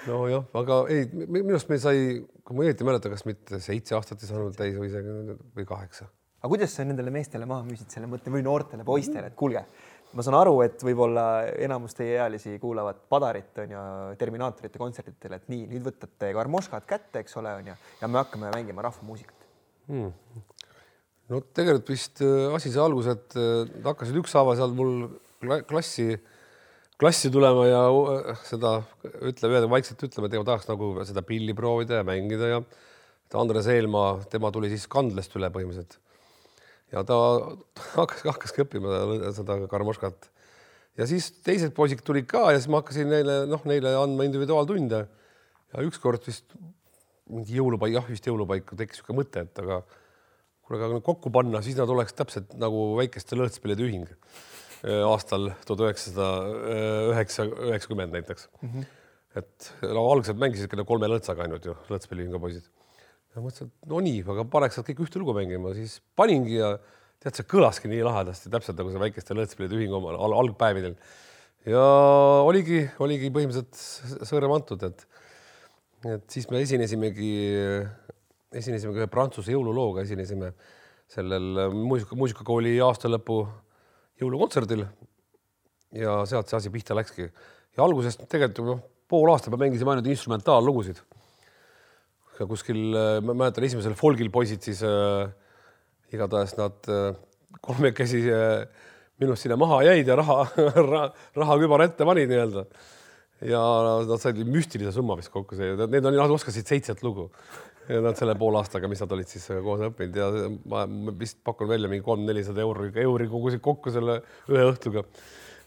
Nojah, 0.05 0.44
aga 0.61 0.82
ei, 0.93 1.06
minu 1.14 1.55
arust 1.55 1.70
meil 1.70 1.81
sai, 1.81 2.05
kui 2.44 2.58
ma 2.58 2.67
õieti 2.67 2.87
mäletan, 2.87 3.14
kas 3.14 3.25
mitte 3.29 3.61
seitse 3.62 3.96
aastat 3.96 4.23
ei 4.23 4.29
saanud 4.29 4.56
täis 4.58 4.76
või 4.76 4.91
isegi 4.91 5.38
või 5.56 5.69
kaheksa. 5.69 6.11
Aga 6.44 6.52
kuidas 6.52 6.75
sa 6.76 6.85
nendele 6.85 7.12
meestele 7.14 7.46
maha 7.49 7.64
müüsid 7.64 7.88
selle 7.94 8.08
mõtte 8.11 8.32
või 8.32 8.44
noortele 8.44 8.85
poistele, 8.85 9.31
et 9.31 9.37
kuulge, 9.38 9.62
ma 10.12 10.25
saan 10.26 10.37
aru, 10.38 10.58
et 10.61 10.82
võib-olla 10.85 11.25
enamus 11.64 11.96
teie 11.96 12.19
ealisi 12.19 12.58
kuulavad 12.61 12.99
Padarit 13.08 13.62
on 13.62 13.73
ju 13.73 13.85
Terminaatorite 14.20 14.81
kontsertidel, 14.81 15.38
et 15.38 15.49
nii, 15.49 15.64
nüüd 15.73 15.87
võtate 15.87 16.35
karmoškad 16.37 16.85
kätte, 16.91 17.23
eks 17.25 17.41
ole, 17.41 17.55
on 17.62 17.73
ju, 17.73 17.79
ja 18.02 18.11
me 18.11 18.20
hakkame 18.20 18.52
mängima 18.52 18.85
rahvamuusikat. 18.85 19.49
Hmm.. 19.88 20.12
no 21.29 21.41
tegelikult 21.56 21.91
vist 21.93 22.23
äh, 22.25 22.52
asi 22.56 22.70
sai 22.73 22.85
alguse, 22.85 23.17
et 23.17 23.38
äh, 23.41 23.75
hakkasid 23.85 24.20
ükshaaval 24.20 24.56
seal 24.61 24.76
mul 24.76 24.94
klassi, 25.69 26.14
klassi 27.05 27.29
tulema 27.33 27.67
ja 27.69 27.83
äh, 27.91 28.41
seda 28.49 28.79
ütleme, 29.29 29.61
vaikselt 29.69 30.01
ütlema, 30.06 30.31
et 30.31 30.39
ma 30.41 30.49
tahaks 30.49 30.71
nagu 30.71 30.95
seda 31.05 31.21
pilli 31.27 31.53
proovida 31.56 32.01
ja 32.01 32.06
mängida 32.06 32.56
ja 32.56 32.65
Andres 33.34 33.67
Eelmaa, 33.67 34.20
tema 34.31 34.53
tuli 34.55 34.69
siis 34.70 34.84
Kandlast 34.87 35.32
üle 35.34 35.49
põhimõtteliselt 35.53 35.99
ja 36.94 37.03
ta 37.06 37.19
hakkas, 37.99 38.23
hakkaski 38.29 38.65
õppima 38.65 39.01
seda 39.37 39.58
karmoškat. 39.70 40.31
ja 41.01 41.08
siis 41.11 41.29
teised 41.44 41.75
poisid 41.77 42.05
tulid 42.06 42.29
ka 42.31 42.46
ja 42.53 42.61
siis 42.61 42.70
ma 42.73 42.81
hakkasin 42.82 43.11
neile, 43.11 43.43
noh, 43.51 43.67
neile 43.69 43.96
andma 43.99 44.29
individuaaltunde. 44.29 45.05
ja 45.75 45.84
ükskord 45.84 46.25
vist 46.29 46.56
mingi 47.29 47.58
jõulupaik, 47.58 47.96
jah, 47.96 48.08
vist 48.08 48.27
jõulupaiku 48.29 48.77
tekkis 48.79 49.01
niisugune 49.01 49.23
mõte, 49.23 49.44
et 49.49 49.61
aga 49.63 49.81
kuule, 50.65 50.81
aga 50.87 51.05
kokku 51.05 51.32
panna, 51.34 51.63
siis 51.65 51.77
nad 51.77 51.91
oleks 51.91 52.17
täpselt 52.17 52.53
nagu 52.61 52.93
väikeste 53.01 53.37
lõõtspillide 53.37 53.87
ühing 53.89 54.11
aastal 54.84 55.50
tuhat 55.64 55.86
üheksasada 55.86 56.29
üheksa, 57.14 57.46
üheksakümmend 57.70 58.12
näiteks 58.12 58.48
mm. 58.60 58.70
-hmm. 58.70 58.88
et 59.41 59.70
no 59.96 60.06
algselt 60.12 60.41
mängisid 60.41 60.69
kella 60.72 60.84
kolme 60.88 61.08
lõõtsaga 61.08 61.46
ainult 61.46 61.64
ju 61.64 61.76
lõõtspilliühingu 61.88 62.41
poisid 62.43 62.69
ja 63.34 63.43
mõtlesin, 63.43 63.70
et 63.70 63.91
no 63.91 64.00
nii, 64.05 64.20
aga 64.34 64.44
paneks 64.50 64.79
nad 64.79 64.86
kõik 64.88 65.03
ühte 65.06 65.20
lugu 65.22 65.34
mängima, 65.36 65.72
siis 65.76 65.98
paningi 66.19 66.58
ja 66.58 66.74
tead, 67.22 67.38
see 67.38 67.48
kõlaski 67.50 67.91
nii 67.91 68.05
lahedasti, 68.06 68.53
täpselt 68.53 68.79
nagu 68.79 68.93
see 68.93 69.03
väikeste 69.03 69.36
lõõtspillide 69.36 69.79
ühing 69.79 69.96
oma 69.96 70.14
al 70.14 70.36
algpäevil. 70.43 70.94
ja 71.67 71.84
oligi, 72.44 72.84
oligi 73.03 73.32
põhimõtteliselt 73.34 74.29
sõõrem 74.29 74.55
antud, 74.55 74.84
et, 74.86 75.06
et 76.14 76.24
siis 76.31 76.48
me 76.50 76.60
esinesimegi, 76.62 77.34
esinesimegi 78.53 79.03
ühe 79.03 79.10
prantsuse 79.10 79.55
jõululooga, 79.55 80.05
esinesime 80.05 80.53
sellel 81.10 81.70
muusika, 81.74 82.17
muusikakooli 82.17 82.76
aastalõpu 82.84 83.43
jõulukontserdil. 84.23 84.87
ja 85.94 86.21
sealt 86.27 86.51
see 86.51 86.59
asi 86.59 86.71
pihta 86.75 86.97
läkski 86.97 87.29
ja 87.29 87.85
algusest 87.85 88.25
tegelikult 88.31 88.67
noh, 88.67 88.81
pool 89.11 89.31
aastat 89.31 89.55
me 89.55 89.61
mängisime 89.67 89.94
ainult 89.94 90.11
instrumentaallugusid 90.11 91.03
kuskil, 92.49 92.81
äh, 92.99 93.21
ma 93.23 93.37
mäletan 93.44 93.67
esimesel 93.67 93.94
folgil 93.99 94.31
poisid 94.35 94.65
siis 94.67 94.83
äh, 94.83 95.29
igatahes 96.15 96.56
nad 96.59 96.91
äh, 96.91 97.15
kolmekesi 97.63 98.25
äh, 98.31 98.65
minust 99.23 99.44
sinna 99.44 99.59
maha 99.61 99.83
jäid 99.87 100.11
ja 100.11 100.19
raha 100.19 100.41
raha, 100.93 101.05
rahakübar 101.37 101.87
ette 101.87 102.06
panid 102.06 102.31
nii-öelda. 102.31 102.67
ja 103.44 103.61
nad 104.09 104.19
said 104.23 104.41
müstilise 104.49 104.93
summa 104.94 105.17
vist 105.19 105.33
kokku, 105.35 105.56
see, 105.59 105.75
need 105.85 106.06
on, 106.06 106.17
nad 106.17 106.33
oskasid 106.33 106.67
seitset 106.71 107.03
lugu. 107.05 107.29
Ja 107.88 108.00
nad 108.05 108.19
selle 108.19 108.34
poole 108.38 108.60
aastaga, 108.60 108.88
mis 108.91 109.03
nad 109.05 109.12
olid 109.17 109.31
siis 109.31 109.46
äh, 109.53 109.60
koos 109.64 109.82
õppinud 109.88 110.19
ja 110.19 110.29
ma, 110.70 110.84
ma 110.88 111.14
vist 111.19 111.41
pakun 111.44 111.69
välja 111.70 111.91
mingi 111.91 112.05
kolm-nelisada 112.06 112.64
euri, 112.64 112.91
euri 113.05 113.29
kogusid 113.31 113.62
kokku 113.64 113.93
selle 113.94 114.20
ühe 114.53 114.64
õhtuga. 114.70 115.05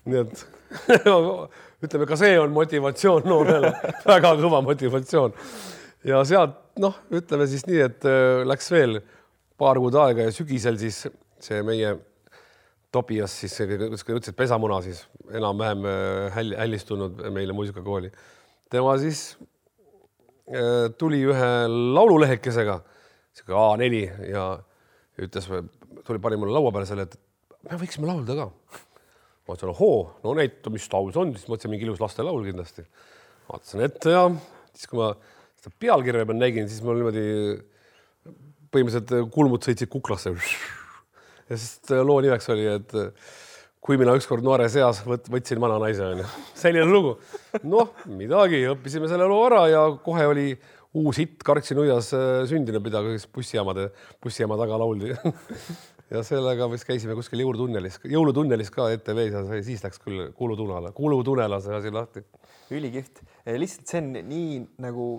nii 0.08 0.22
et 0.24 0.46
ütleme, 1.86 2.08
ka 2.10 2.18
see 2.20 2.38
on 2.40 2.54
motivatsioon 2.56 3.28
noorele 3.28 3.74
väga 4.14 4.34
kõva 4.40 4.64
motivatsioon 4.66 5.36
ja 6.08 6.24
sealt 6.28 6.80
noh, 6.82 6.98
ütleme 7.14 7.48
siis 7.50 7.66
nii, 7.70 7.82
et 7.86 8.08
äh, 8.10 8.44
läks 8.48 8.72
veel 8.74 9.02
paar 9.58 9.80
kuud 9.82 9.98
aega 10.02 10.28
ja 10.28 10.36
sügisel 10.36 10.80
siis 10.82 11.06
see 11.44 11.64
meie 11.66 11.96
Tobias 12.94 13.34
siis, 13.36 13.52
kuidas 13.68 14.00
sa 14.00 14.14
ütlesid, 14.16 14.36
pesamuna 14.40 14.80
siis 14.86 15.04
enam-vähem 15.36 15.86
äh, 15.86 16.34
häll, 16.38 16.56
hällistunud 16.58 17.20
meile 17.36 17.54
muusikakooli. 17.54 18.10
tema 18.72 18.96
siis 19.02 19.36
äh, 19.42 19.57
tuli 21.00 21.20
ühe 21.28 21.52
laululehekesega, 21.68 22.78
sihuke 23.36 23.56
A4 23.58 24.28
ja 24.32 24.44
ütles, 25.20 25.48
tuli, 26.08 26.22
pani 26.24 26.40
mulle 26.40 26.56
laua 26.56 26.72
peale 26.76 26.88
selle, 26.90 27.08
et 27.08 27.18
me 27.68 27.80
võiksime 27.82 28.08
laulda 28.08 28.38
ka. 28.38 28.48
ma 29.48 29.56
ütlesin, 29.56 29.74
ohoo, 29.74 29.98
no 30.24 30.36
näita, 30.38 30.72
mis 30.74 30.88
laul 30.94 31.12
see 31.12 31.24
on, 31.24 31.34
siis 31.36 31.50
mõtlesin 31.52 31.74
mingi 31.74 31.88
ilus 31.88 32.00
lastelaul 32.04 32.46
kindlasti. 32.48 32.86
vaatasin 33.50 33.84
ette 33.88 34.14
ja 34.14 34.24
siis, 34.74 34.88
kui 34.88 35.02
ma 35.02 35.12
seda 35.58 35.74
pealkirja 35.84 36.28
peal 36.30 36.40
nägin, 36.40 36.70
siis 36.72 36.84
mul 36.86 37.02
niimoodi 37.02 37.26
põhimõtteliselt 38.72 39.34
kulmud 39.34 39.68
sõitsid 39.68 39.92
kuklasse. 39.92 40.32
ja 41.50 41.60
siis 41.60 41.92
loo 41.92 42.20
nimeks 42.24 42.50
oli, 42.56 42.68
et 42.78 42.96
kui 43.88 43.96
mina 43.96 44.12
ükskord 44.20 44.44
noores 44.44 44.74
eas 44.76 45.00
võt, 45.08 45.30
võtsin 45.32 45.62
vana 45.64 45.78
naise, 45.80 46.04
onju. 46.04 46.26
selline 46.60 46.88
lugu. 46.90 47.14
noh, 47.64 47.94
midagi, 48.12 48.66
õppisime 48.74 49.08
selle 49.08 49.30
loo 49.32 49.46
ära 49.48 49.62
ja 49.72 49.84
kohe 50.04 50.26
oli 50.28 50.48
uus 50.98 51.22
hitt 51.22 51.46
Karksi-Nuias 51.48 52.10
äh, 52.18 52.42
sündinud, 52.50 52.84
mida 52.84 53.00
bussijaamade, 53.32 53.88
bussijaama 54.24 54.58
taga 54.60 54.80
lauldi 54.82 55.14
ja 56.14 56.24
sellega 56.28 56.68
vist 56.74 56.88
käisime 56.90 57.16
kuskil 57.16 57.46
jõulutunnelis, 57.46 58.02
jõulutunnelis 58.12 58.74
ka 58.76 58.90
ETV-s 58.98 59.38
ja 59.38 59.64
siis 59.64 59.88
läks 59.88 60.04
küll 60.04 60.28
kuulutunele, 60.36 60.92
kuulutunela 60.98 61.62
see 61.64 61.80
asi 61.80 61.94
lahti. 61.96 62.26
ülikihvt, 62.76 63.24
lihtsalt 63.56 63.88
see 63.94 64.04
on 64.04 64.14
nii 64.34 64.62
nagu 64.84 65.10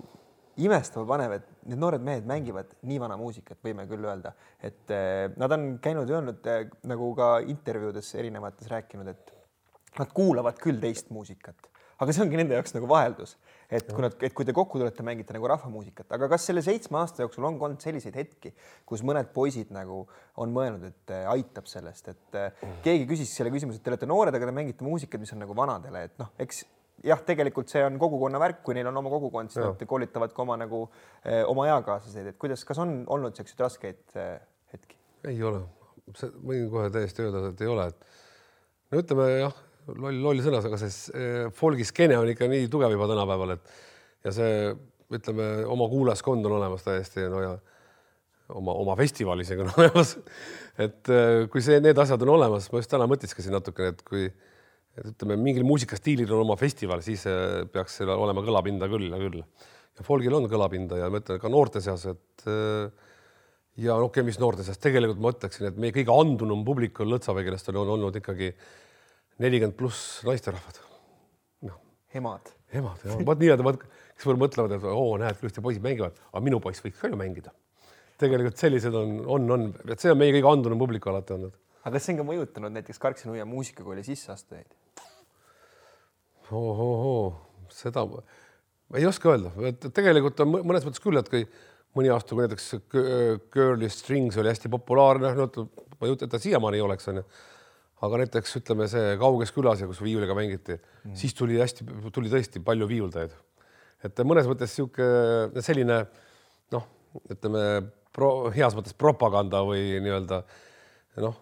imestama 0.60 1.08
panev, 1.08 1.38
et 1.38 1.48
need 1.68 1.80
noored 1.80 2.04
mehed 2.04 2.28
mängivad 2.28 2.72
nii 2.88 2.98
vana 3.02 3.16
muusikat, 3.20 3.60
võime 3.64 3.86
küll 3.90 4.06
öelda, 4.08 4.34
et 4.64 4.92
eh, 4.94 5.26
nad 5.40 5.52
on 5.54 5.70
käinud 5.84 6.08
ja 6.08 6.18
öelnud 6.18 6.46
eh, 6.48 6.68
nagu 6.88 7.10
ka 7.18 7.38
intervjuudes 7.46 8.14
erinevates 8.18 8.70
rääkinud, 8.72 9.10
et 9.12 9.34
nad 9.98 10.14
kuulavad 10.14 10.58
küll 10.62 10.80
teist 10.80 11.12
muusikat, 11.14 11.68
aga 11.98 12.14
see 12.14 12.24
ongi 12.24 12.38
nende 12.40 12.56
jaoks 12.56 12.74
nagu 12.76 12.88
vaheldus, 12.90 13.36
et 13.68 13.90
kui 13.90 14.04
nad, 14.04 14.16
et 14.24 14.34
kui 14.36 14.46
te 14.48 14.54
kokku 14.56 14.80
tulete, 14.80 15.04
mängite 15.04 15.36
nagu 15.36 15.50
rahvamuusikat, 15.50 16.08
aga 16.16 16.30
kas 16.32 16.48
selle 16.48 16.64
seitsme 16.64 17.00
aasta 17.02 17.24
jooksul 17.24 17.48
on 17.50 17.60
olnud 17.60 17.84
selliseid 17.84 18.16
hetki, 18.16 18.54
kus 18.88 19.04
mõned 19.06 19.32
poisid 19.34 19.74
nagu 19.74 20.04
on 20.40 20.54
mõelnud, 20.54 20.88
et 20.88 21.14
eh, 21.16 21.28
aitab 21.34 21.68
sellest, 21.70 22.14
et 22.14 22.42
keegi 22.86 23.08
küsis 23.10 23.36
selle 23.36 23.52
küsimuse, 23.54 23.82
et 23.82 23.86
te 23.86 23.92
olete 23.92 24.08
noored, 24.08 24.34
aga 24.34 24.48
te 24.48 24.56
mängite 24.56 24.86
muusikat, 24.86 25.20
mis 25.20 25.36
on 25.36 25.44
nagu 25.44 25.56
vanadele, 25.58 26.08
et 26.08 26.20
noh, 26.22 26.32
eks 26.40 26.64
jah, 27.06 27.20
tegelikult 27.26 27.70
see 27.70 27.82
on 27.86 27.98
kogukonna 28.00 28.40
värk, 28.42 28.62
kui 28.66 28.76
neil 28.76 28.88
on 28.90 29.00
oma 29.00 29.12
kogukond, 29.12 29.52
siis 29.52 29.62
ja. 29.62 29.70
nad 29.72 29.84
koolitavad 29.90 30.34
ka 30.34 30.44
oma 30.44 30.58
nagu 30.60 30.84
eh, 31.24 31.42
oma 31.46 31.68
eakaaslaseid, 31.70 32.32
et 32.32 32.40
kuidas, 32.40 32.64
kas 32.68 32.80
on 32.82 33.00
olnud 33.06 33.36
selliseid 33.38 33.64
raskeid 33.64 34.18
eh, 34.18 34.34
hetki? 34.74 34.98
ei 35.28 35.40
ole, 35.44 35.62
võin 36.46 36.68
kohe 36.72 36.90
täiesti 36.94 37.24
öelda, 37.24 37.48
et 37.52 37.64
ei 37.64 37.70
ole, 37.70 37.88
et 37.92 38.92
no 38.92 39.02
ütleme 39.02 39.30
jah, 39.44 39.56
loll, 39.94 40.20
loll 40.26 40.44
sõnas, 40.44 40.66
aga 40.68 40.80
see 40.82 40.92
eh, 41.14 41.40
folgi 41.54 41.86
skeene 41.88 42.18
on 42.18 42.30
ikka 42.34 42.50
nii 42.50 42.68
tugev 42.72 42.94
juba 42.96 43.10
tänapäeval, 43.10 43.56
et 43.56 43.74
ja 44.26 44.34
see 44.34 44.52
ütleme, 45.14 45.48
oma 45.70 45.88
kuulajaskond 45.88 46.46
on 46.46 46.58
olemas 46.58 46.84
täiesti 46.84 47.28
no 47.32 47.40
ja 47.44 47.54
oma, 48.58 48.74
oma 48.74 48.96
festival 48.98 49.40
isegi 49.44 49.64
on 49.64 49.72
olemas. 49.78 50.16
et 50.78 51.14
eh, 51.14 51.46
kui 51.52 51.64
see, 51.64 51.80
need 51.84 51.98
asjad 51.98 52.26
on 52.26 52.34
olemas, 52.38 52.70
ma 52.72 52.82
just 52.82 52.92
täna 52.92 53.08
mõtisklesin 53.10 53.54
natukene, 53.54 53.94
et 53.94 54.04
kui 54.06 54.28
et 54.98 55.10
ütleme, 55.12 55.36
mingil 55.40 55.66
muusikastiilil 55.66 56.30
on 56.34 56.44
oma 56.44 56.56
festival, 56.58 57.02
siis 57.04 57.24
äh, 57.30 57.64
peaks 57.72 58.00
seal 58.00 58.12
olema 58.14 58.42
kõlapinda 58.44 58.88
küll 58.90 59.10
ja 59.12 59.20
küll. 59.20 59.44
ja 59.98 60.06
folgil 60.06 60.34
on 60.38 60.48
kõlapinda 60.50 60.98
ja 61.00 61.10
ma 61.12 61.20
ütlen 61.22 61.40
ka 61.42 61.50
noorte 61.52 61.82
seas, 61.84 62.06
et 62.10 62.48
äh, 62.50 62.90
ja 63.84 63.96
okei 63.96 64.20
okay,, 64.20 64.26
mis 64.26 64.40
noorte 64.42 64.66
seas, 64.66 64.80
tegelikult 64.82 65.22
ma 65.22 65.32
ütleksin, 65.34 65.70
et 65.70 65.78
meie 65.80 65.94
kõige 65.94 66.14
andunum 66.14 66.64
publik 66.66 67.00
on 67.04 67.12
Lõtsaväe-keelest 67.12 67.70
on 67.74 67.82
olnud 67.84 68.18
ikkagi 68.20 68.52
nelikümmend 69.44 69.78
pluss 69.78 70.24
naisterahvad. 70.26 70.82
noh. 71.68 71.78
emad. 72.18 72.52
emad, 72.74 73.06
vot 73.26 73.40
nii-öelda, 73.44 73.66
vot 73.66 73.80
kes 73.86 74.26
võib-olla 74.26 74.44
mõtlevad, 74.48 74.76
et 74.76 74.90
oo, 74.90 75.14
näed, 75.22 75.38
ilusti 75.42 75.62
poisid 75.62 75.84
mängivad, 75.84 76.18
aga 76.32 76.44
minu 76.44 76.58
poiss 76.60 76.82
võiks 76.82 76.98
ka 76.98 77.12
ju 77.12 77.20
mängida. 77.20 77.54
tegelikult 78.18 78.58
sellised 78.58 78.94
on, 78.98 79.18
on, 79.30 79.50
on, 79.54 79.72
et 79.86 80.02
see 80.02 80.10
on 80.10 80.18
meie 80.18 80.34
kõige 80.34 80.50
andunum 80.50 80.80
publik 80.80 81.06
alati 81.06 81.36
olnud 81.36 81.54
aga 81.88 81.96
kas 81.96 82.06
see 82.06 82.14
on 82.14 82.20
ka 82.20 82.26
mõjutanud 82.28 82.74
näiteks 82.76 83.00
Karksi-Nuia 83.02 83.46
muusikakooli 83.48 84.04
sisseastujaid? 84.06 84.68
Ohohoo, 86.52 87.24
seda 87.74 88.04
ma 88.88 89.00
ei 89.00 89.06
oska 89.08 89.32
öelda, 89.34 89.52
et 89.68 89.88
tegelikult 89.94 90.40
on 90.44 90.54
mõnes 90.56 90.86
mõttes 90.86 91.02
küll, 91.02 91.18
et 91.20 91.28
kui 91.28 91.44
mõni 91.96 92.10
aasta, 92.12 92.34
kui 92.34 92.44
näiteks 92.44 92.68
Girly 93.52 93.90
Strings 93.92 94.38
oli 94.40 94.52
hästi 94.52 94.70
populaarne, 94.72 95.34
no 95.36 95.48
ma 95.98 96.08
ei 96.08 96.14
ette, 96.14 96.28
et 96.28 96.44
siiamaani 96.44 96.78
ei 96.78 96.84
oleks, 96.84 97.08
onju. 97.12 97.24
aga 98.06 98.20
näiteks 98.22 98.56
ütleme, 98.60 98.86
see 98.90 99.16
Kauges 99.20 99.52
külas 99.52 99.82
ja 99.82 99.88
kus 99.90 100.00
viiuliga 100.04 100.36
mängiti 100.38 100.76
mm., 100.78 101.16
siis 101.18 101.34
tuli 101.34 101.58
hästi, 101.58 101.86
tuli 102.14 102.30
tõesti 102.32 102.62
palju 102.64 102.88
viiuldajaid. 102.88 103.34
et 104.06 104.24
mõnes 104.24 104.48
mõttes 104.48 104.72
niisugune 104.72 105.64
selline 105.64 106.00
noh, 106.72 106.88
ütleme 107.28 107.64
pro, 108.14 108.48
heas 108.54 108.76
mõttes 108.78 108.96
propaganda 108.96 109.64
või 109.66 109.98
nii-öelda 110.04 110.42
noh, 111.24 111.36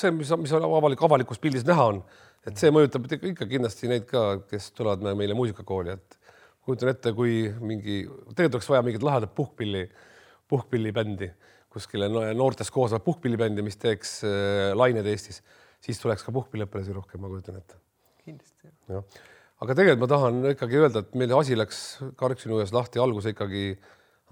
see, 0.00 0.10
mis, 0.14 0.32
mis 0.40 0.52
avalik, 0.56 1.02
avalikus 1.02 1.40
pildis 1.42 1.66
näha 1.68 1.90
on 1.92 2.02
et 2.48 2.58
see 2.58 2.72
mõjutab 2.74 3.06
ikka 3.06 3.46
kindlasti 3.50 3.90
neid 3.90 4.06
ka, 4.08 4.42
kes 4.50 4.70
tulevad 4.76 5.04
meile 5.18 5.36
muusikakooli, 5.38 5.94
et 5.94 6.18
kujutan 6.66 6.92
ette, 6.92 7.12
kui 7.14 7.46
mingi, 7.62 8.02
tegelikult 8.32 8.60
oleks 8.60 8.70
vaja 8.70 8.84
mingit 8.86 9.06
lahedat 9.06 9.34
puhkpilli, 9.36 9.86
puhkpillibändi 10.50 11.30
kuskile 11.72 12.08
noortest 12.36 12.72
koosnevat 12.74 13.04
puhkpillibändi, 13.06 13.64
mis 13.64 13.78
teeks 13.80 14.18
äh, 14.28 14.72
lained 14.76 15.06
Eestis, 15.08 15.40
siis 15.82 16.00
tuleks 16.02 16.24
ka 16.26 16.34
puhkpilliõpilasi 16.34 16.96
rohkem, 16.96 17.22
ma 17.22 17.30
kujutan 17.32 17.56
ette. 17.62 17.78
kindlasti. 18.26 18.68
jah, 18.92 19.22
aga 19.64 19.78
tegelikult 19.78 20.02
ma 20.04 20.10
tahan 20.10 20.50
ikkagi 20.52 20.82
öelda, 20.82 21.02
et 21.02 21.16
meil 21.18 21.32
asi 21.38 21.56
läks 21.56 21.80
Karksi-Nuias 22.20 22.74
lahti 22.76 23.00
alguse 23.02 23.32
ikkagi 23.32 23.70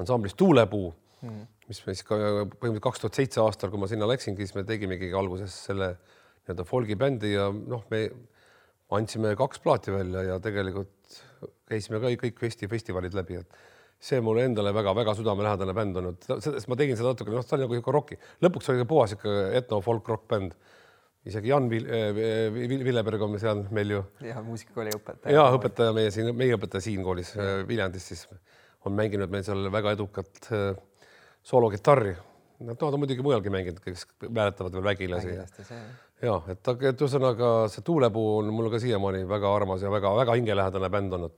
ansamblis 0.02 0.36
Tuulepuu 0.38 0.90
mm., 1.24 1.40
mis 1.70 1.80
me 1.86 1.94
siis 1.94 2.04
ka 2.06 2.16
põhimõtteliselt 2.18 2.84
kaks 2.84 3.02
tuhat 3.02 3.18
seitse 3.18 3.42
aastal, 3.42 3.70
kui 3.72 3.80
ma 3.80 3.88
sinna 3.90 4.08
läksingi, 4.10 4.44
siis 4.44 4.56
me 4.58 4.66
tegimegi 4.66 5.12
alguses 5.16 5.54
selle 5.70 5.92
äh, 5.94 6.19
nii-öelda 6.50 6.66
folgibändi 6.68 7.34
ja 7.34 7.48
noh, 7.54 7.86
me 7.90 8.04
andsime 8.96 9.36
kaks 9.38 9.62
plaati 9.62 9.94
välja 9.94 10.24
ja 10.26 10.38
tegelikult 10.42 11.20
käisime 11.70 12.00
ka 12.02 12.10
kõik 12.24 12.40
festi, 12.42 12.68
festivalid 12.70 13.14
läbi, 13.16 13.38
et 13.40 13.60
see 14.00 14.20
mulle 14.24 14.46
endale 14.48 14.72
väga-väga 14.74 15.14
südamelähedane 15.18 15.74
bänd 15.76 16.00
olnud, 16.00 16.26
sest 16.42 16.68
ma 16.72 16.76
tegin 16.80 16.98
seda 16.98 17.12
natuke, 17.12 17.32
noh, 17.34 17.44
ta 17.46 17.56
oli 17.56 17.66
nagu 17.66 17.78
ikka 17.78 17.94
roki, 17.94 18.18
lõpuks 18.42 18.70
oli 18.72 18.86
puhas 18.88 19.14
ikka 19.16 19.34
etno 19.60 19.80
folk 19.84 20.08
rock 20.08 20.28
bänd. 20.30 20.56
isegi 21.28 21.50
Jan 21.50 21.66
Vil, 21.68 21.84
äh, 21.84 22.16
Villeberg 22.56 23.20
on 23.22 23.38
seal 23.38 23.66
meil 23.76 23.90
ju. 23.92 24.04
ja 24.24 24.40
muusikakooli 24.42 24.94
õpetaja. 24.96 25.34
ja 25.34 25.44
õpetaja 25.52 25.92
meie 25.92 26.10
siin, 26.10 26.32
meie 26.36 26.56
õpetaja 26.56 26.80
siin 26.80 27.04
koolis 27.04 27.34
äh, 27.36 27.60
Viljandis 27.68 28.08
siis 28.08 28.26
on 28.88 28.96
mänginud 28.96 29.30
meil 29.30 29.44
seal 29.44 29.68
väga 29.72 29.92
edukat 29.98 30.48
äh, 30.48 30.72
soolokitarri. 31.42 32.16
Nad 32.60 32.76
no, 32.76 32.88
on 32.88 33.00
muidugi 33.00 33.24
mujalgi 33.24 33.52
mänginud, 33.52 33.80
kes 33.84 34.06
mäletavad 34.28 34.74
veel 34.76 34.84
Vägilasi 34.84 35.36
ja 36.24 36.36
et, 36.52 36.68
et 36.90 37.02
ühesõnaga 37.02 37.50
see 37.72 37.84
Tuulepuu 37.86 38.40
on 38.40 38.52
mul 38.54 38.68
ka 38.72 38.80
siiamaani 38.82 39.24
väga 39.28 39.54
armas 39.56 39.84
ja 39.84 39.92
väga-väga 39.92 40.36
hingelähedane 40.38 40.90
bänd 40.92 41.16
olnud. 41.16 41.34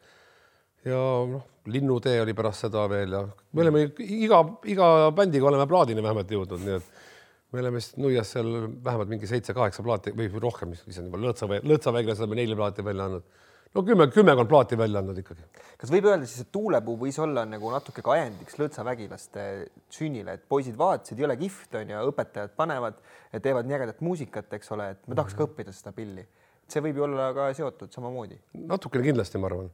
ja 0.84 1.00
noh, 1.30 1.46
Linnutee 1.70 2.18
oli 2.22 2.34
pärast 2.34 2.66
seda 2.66 2.88
veel 2.90 3.14
ja 3.14 3.22
me 3.52 3.62
oleme 3.62 3.84
iga, 4.02 4.42
iga 4.66 4.86
bändiga 5.14 5.46
oleme 5.46 5.68
plaadini 5.70 6.02
vähemalt 6.02 6.34
jõudnud, 6.34 6.64
nii 6.66 6.80
et 6.80 7.04
me 7.52 7.62
oleme 7.62 7.78
vist 7.78 7.96
Nuias 8.02 8.32
seal 8.34 8.50
vähemalt 8.82 9.12
mingi 9.12 9.30
seitse-kaheksa 9.30 9.84
plaati 9.86 10.14
või 10.18 10.30
rohkem, 10.42 10.74
issand 10.74 11.10
juba 11.10 11.20
Lõõtsaväe, 11.22 11.62
Lõõtsaväeglas 11.62 12.24
oleme 12.24 12.40
neli 12.40 12.58
plaati 12.58 12.84
välja 12.86 13.06
andnud 13.10 13.40
no 13.72 13.84
kümme, 13.86 14.06
kümmekond 14.12 14.50
plaati 14.50 14.78
välja 14.78 15.00
andnud 15.02 15.18
ikkagi. 15.22 15.44
kas 15.80 15.92
võib 15.92 16.08
öelda 16.10 16.28
siis, 16.28 16.44
et 16.44 16.52
Tuulepuu 16.54 16.96
võis 17.00 17.18
olla 17.22 17.44
nagu 17.48 17.70
natuke 17.72 18.04
ka 18.04 18.14
ajendiks 18.16 18.58
Lõõtsa 18.60 18.84
vägilaste 18.86 19.46
sünnile, 19.92 20.36
et 20.38 20.44
poisid 20.48 20.76
vaatasid, 20.78 21.22
jõle 21.24 21.36
kihvt 21.40 21.78
on 21.80 21.94
ju, 21.94 22.02
õpetajad 22.12 22.54
panevad, 22.58 23.00
teevad 23.38 23.68
nii 23.68 23.78
ägedat 23.78 24.04
muusikat, 24.04 24.52
eks 24.58 24.74
ole, 24.76 24.92
et 24.96 25.08
me 25.08 25.18
tahaks 25.18 25.38
ka 25.38 25.46
õppida 25.48 25.74
seda 25.76 25.94
pilli. 25.96 26.26
see 26.72 26.80
võib 26.84 27.00
ju 27.00 27.08
olla 27.08 27.32
ka 27.36 27.48
seotud 27.56 27.92
samamoodi. 27.92 28.38
natukene 28.68 29.08
kindlasti, 29.10 29.40
ma 29.40 29.50
arvan, 29.50 29.72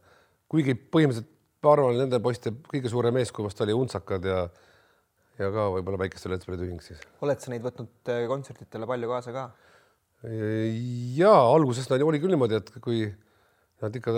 kuigi 0.49 0.75
põhimõtteliselt 0.79 1.35
ma 1.63 1.75
arvan, 1.75 1.99
nende 1.99 2.21
poiste 2.23 2.55
kõige 2.71 2.91
suurem 2.91 3.17
eeskuju 3.19 3.51
vast 3.51 3.61
oli 3.67 3.75
Untsakad 3.75 4.25
ja 4.25 4.49
ja 5.39 5.53
ka 5.55 5.69
võib-olla 5.71 6.01
Päikeste 6.01 6.31
Lõõtspalli 6.31 6.67
ühing 6.67 6.83
siis. 6.83 6.99
oled 7.23 7.39
sa 7.39 7.53
neid 7.53 7.63
võtnud 7.63 8.11
äh, 8.11 8.25
kontsertidele 8.31 8.87
palju 8.91 9.11
kaasa 9.11 9.35
ka? 9.35 9.49
ja 11.15 11.31
alguses 11.31 11.87
oli 11.95 12.19
küll 12.19 12.35
niimoodi, 12.35 12.59
et 12.59 12.73
kui 12.83 13.05
Nad 13.79 13.95
ikka, 13.95 14.13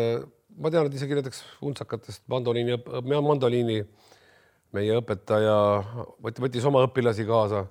ma 0.56 0.70
tean, 0.72 0.88
et 0.88 0.96
isegi 0.96 1.16
näiteks 1.18 1.42
untsakatest 1.68 2.24
mandoliini, 2.32 2.78
mandoliini 3.04 3.82
meie 4.76 4.96
õpetaja 5.00 5.56
võttis 6.24 6.64
oma 6.68 6.82
õpilasi 6.86 7.26
kaasa, 7.28 7.66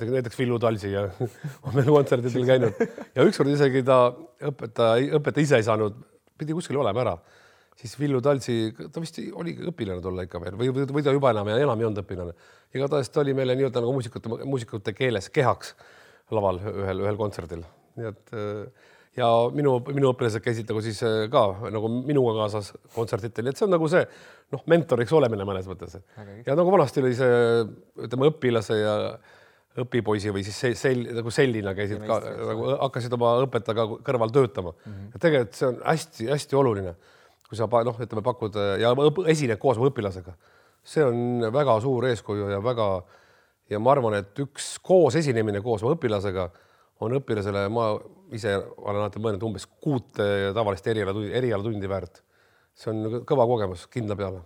näiteks 0.00 0.38
Villu 0.38 0.58
Talsi 0.62 0.92
ja 0.94 1.04
on 1.66 1.76
meil 1.76 1.90
kontserdidel 1.90 2.48
käinud. 2.48 2.82
Ja 3.14 3.26
ükskord 3.28 3.52
isegi 3.52 3.84
ta 3.86 4.06
õpetaja, 4.50 5.18
õpetaja 5.18 5.48
ise 5.48 5.60
ei 5.60 5.66
saanud, 5.66 5.98
pidi 6.38 6.56
kuskil 6.56 6.80
olema 6.80 7.04
ära, 7.04 7.14
siis 7.78 7.92
Villu 8.00 8.22
Talsi, 8.24 8.56
ta 8.88 9.02
vist 9.02 9.20
oli 9.34 9.56
õpilane 9.70 10.02
tol 10.02 10.24
ikka 10.24 10.40
veel 10.42 10.58
või, 10.58 10.72
või 10.80 11.04
ta 11.04 11.14
juba 11.14 11.34
enam 11.34 11.52
enam 11.52 11.84
ei 11.84 11.90
olnud 11.90 12.02
õpilane. 12.06 12.34
igatahes 12.74 13.12
ta 13.12 13.22
oli 13.22 13.36
meile 13.36 13.58
nii-öelda 13.58 13.84
nagu 13.84 13.94
muusikute, 13.94 14.32
muusikute 14.42 14.96
keeles 14.96 15.28
kehaks 15.34 15.74
laval 16.32 16.62
ühel, 16.72 17.04
ühel 17.04 17.20
kontserdil, 17.20 17.66
nii 17.98 18.10
et 18.10 18.36
ja 19.18 19.28
minu, 19.54 19.76
minu 19.94 20.10
õpilased 20.12 20.42
käisid 20.44 20.70
nagu 20.70 20.82
siis 20.84 21.00
äh, 21.06 21.24
ka 21.32 21.44
nagu 21.72 21.90
minuga 21.94 22.34
kaasas 22.42 22.72
kontsertidel, 22.94 23.50
et 23.50 23.60
see 23.60 23.66
on 23.68 23.74
nagu 23.76 23.88
see 23.90 24.02
noh, 24.54 24.64
mentoriks 24.70 25.14
olemine 25.14 25.46
mõnes 25.46 25.68
mõttes. 25.70 25.96
ja 26.46 26.58
nagu 26.58 26.74
vanasti 26.74 27.02
oli 27.02 27.14
see, 27.18 27.40
ütleme 28.06 28.30
õpilase 28.32 28.78
ja 28.80 28.94
õpipoisi 29.84 30.30
või 30.34 30.44
siis 30.46 30.58
sel, 30.58 30.76
sel, 30.78 31.02
nagu 31.16 31.30
sellina 31.34 31.74
käisid 31.74 32.02
ka 32.06 32.20
nagu 32.22 32.68
hakkasid 32.76 33.14
oma 33.16 33.32
õpetajaga 33.42 33.98
kõrval 34.06 34.34
töötama 34.34 34.70
mm. 34.74 34.92
-hmm. 34.92 35.08
ja 35.14 35.22
tegelikult 35.26 35.58
see 35.58 35.70
on 35.70 35.80
hästi-hästi 35.82 36.58
oluline, 36.60 36.94
kui 37.48 37.58
sa 37.58 37.66
noh, 37.66 38.02
ütleme, 38.06 38.22
pakud 38.22 38.58
ja 38.82 38.94
esined 39.30 39.58
koos 39.62 39.80
oma 39.80 39.90
õpilasega. 39.90 40.34
see 40.84 41.04
on 41.04 41.50
väga 41.52 41.80
suur 41.80 42.06
eeskuju 42.06 42.50
ja 42.52 42.62
väga 42.62 42.88
ja 43.70 43.80
ma 43.80 43.94
arvan, 43.94 44.18
et 44.20 44.38
üks 44.38 44.76
koos 44.82 45.16
esinemine 45.16 45.62
koos 45.64 45.82
oma 45.82 45.96
õpilasega 45.96 46.50
on 47.00 47.16
õpilasele, 47.18 47.66
ma 47.72 47.88
ise 48.34 48.54
olen 48.58 49.00
alati 49.02 49.22
mõelnud 49.22 49.46
umbes 49.48 49.66
kuut 49.82 50.20
tavalist 50.54 50.86
erialatundi, 50.92 51.32
erialatundi 51.34 51.90
väärt. 51.90 52.22
see 52.74 52.90
on 52.90 53.22
kõva 53.26 53.46
kogemus 53.46 53.86
kindla 53.86 54.16
peale. 54.18 54.42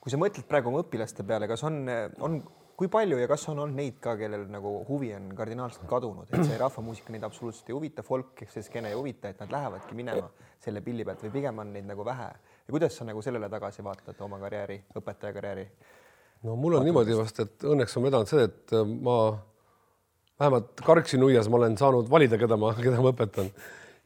kui 0.00 0.10
sa 0.10 0.18
mõtled 0.20 0.46
praegu 0.46 0.70
oma 0.70 0.84
õpilaste 0.84 1.26
peale, 1.26 1.48
kas 1.48 1.64
on, 1.66 1.84
on 2.20 2.40
kui 2.76 2.88
palju 2.92 3.18
ja 3.18 3.28
kas 3.28 3.46
on 3.48 3.58
olnud 3.62 3.76
neid 3.78 3.96
ka, 4.04 4.14
kellel 4.20 4.44
nagu 4.52 4.72
huvi 4.88 5.12
on 5.16 5.30
kardinaalselt 5.36 5.86
kadunud, 5.88 6.28
et 6.30 6.44
see 6.44 6.58
rahvamuusika 6.60 7.14
neid 7.14 7.24
absoluutselt 7.26 7.70
ei 7.70 7.76
huvita, 7.76 8.04
folk 8.06 8.42
ehk 8.44 8.52
see 8.52 8.66
skeene 8.66 8.92
ei 8.92 8.98
huvita, 8.98 9.32
et 9.32 9.40
nad 9.40 9.54
lähevadki 9.54 9.96
minema 9.96 10.28
selle 10.62 10.82
pilli 10.84 11.04
pealt 11.06 11.24
või 11.24 11.32
pigem 11.38 11.62
on 11.62 11.72
neid 11.72 11.88
nagu 11.88 12.04
vähe 12.04 12.28
ja 12.28 12.74
kuidas 12.74 12.96
sa 12.98 13.06
nagu 13.08 13.22
sellele 13.24 13.48
tagasi 13.52 13.84
vaatad 13.86 14.20
oma 14.26 14.40
karjääri, 14.42 14.80
õpetaja 15.00 15.36
karjääri? 15.36 15.66
no 16.44 16.56
mul 16.56 16.76
on 16.76 16.84
Vaatavast. 16.84 16.86
niimoodi 16.90 17.18
vast, 17.18 17.40
et 17.40 17.68
õnneks 17.72 17.96
on 17.96 18.06
vedanud 18.08 18.30
see, 18.30 18.44
et 18.44 18.76
ma 19.08 19.16
vähemalt 20.40 20.80
Karksi-Nuias 20.84 21.48
ma 21.48 21.60
olen 21.60 21.76
saanud 21.78 22.10
valida, 22.10 22.38
keda 22.38 22.58
ma, 22.60 22.72
keda 22.76 23.00
ma 23.00 23.12
õpetan 23.14 23.50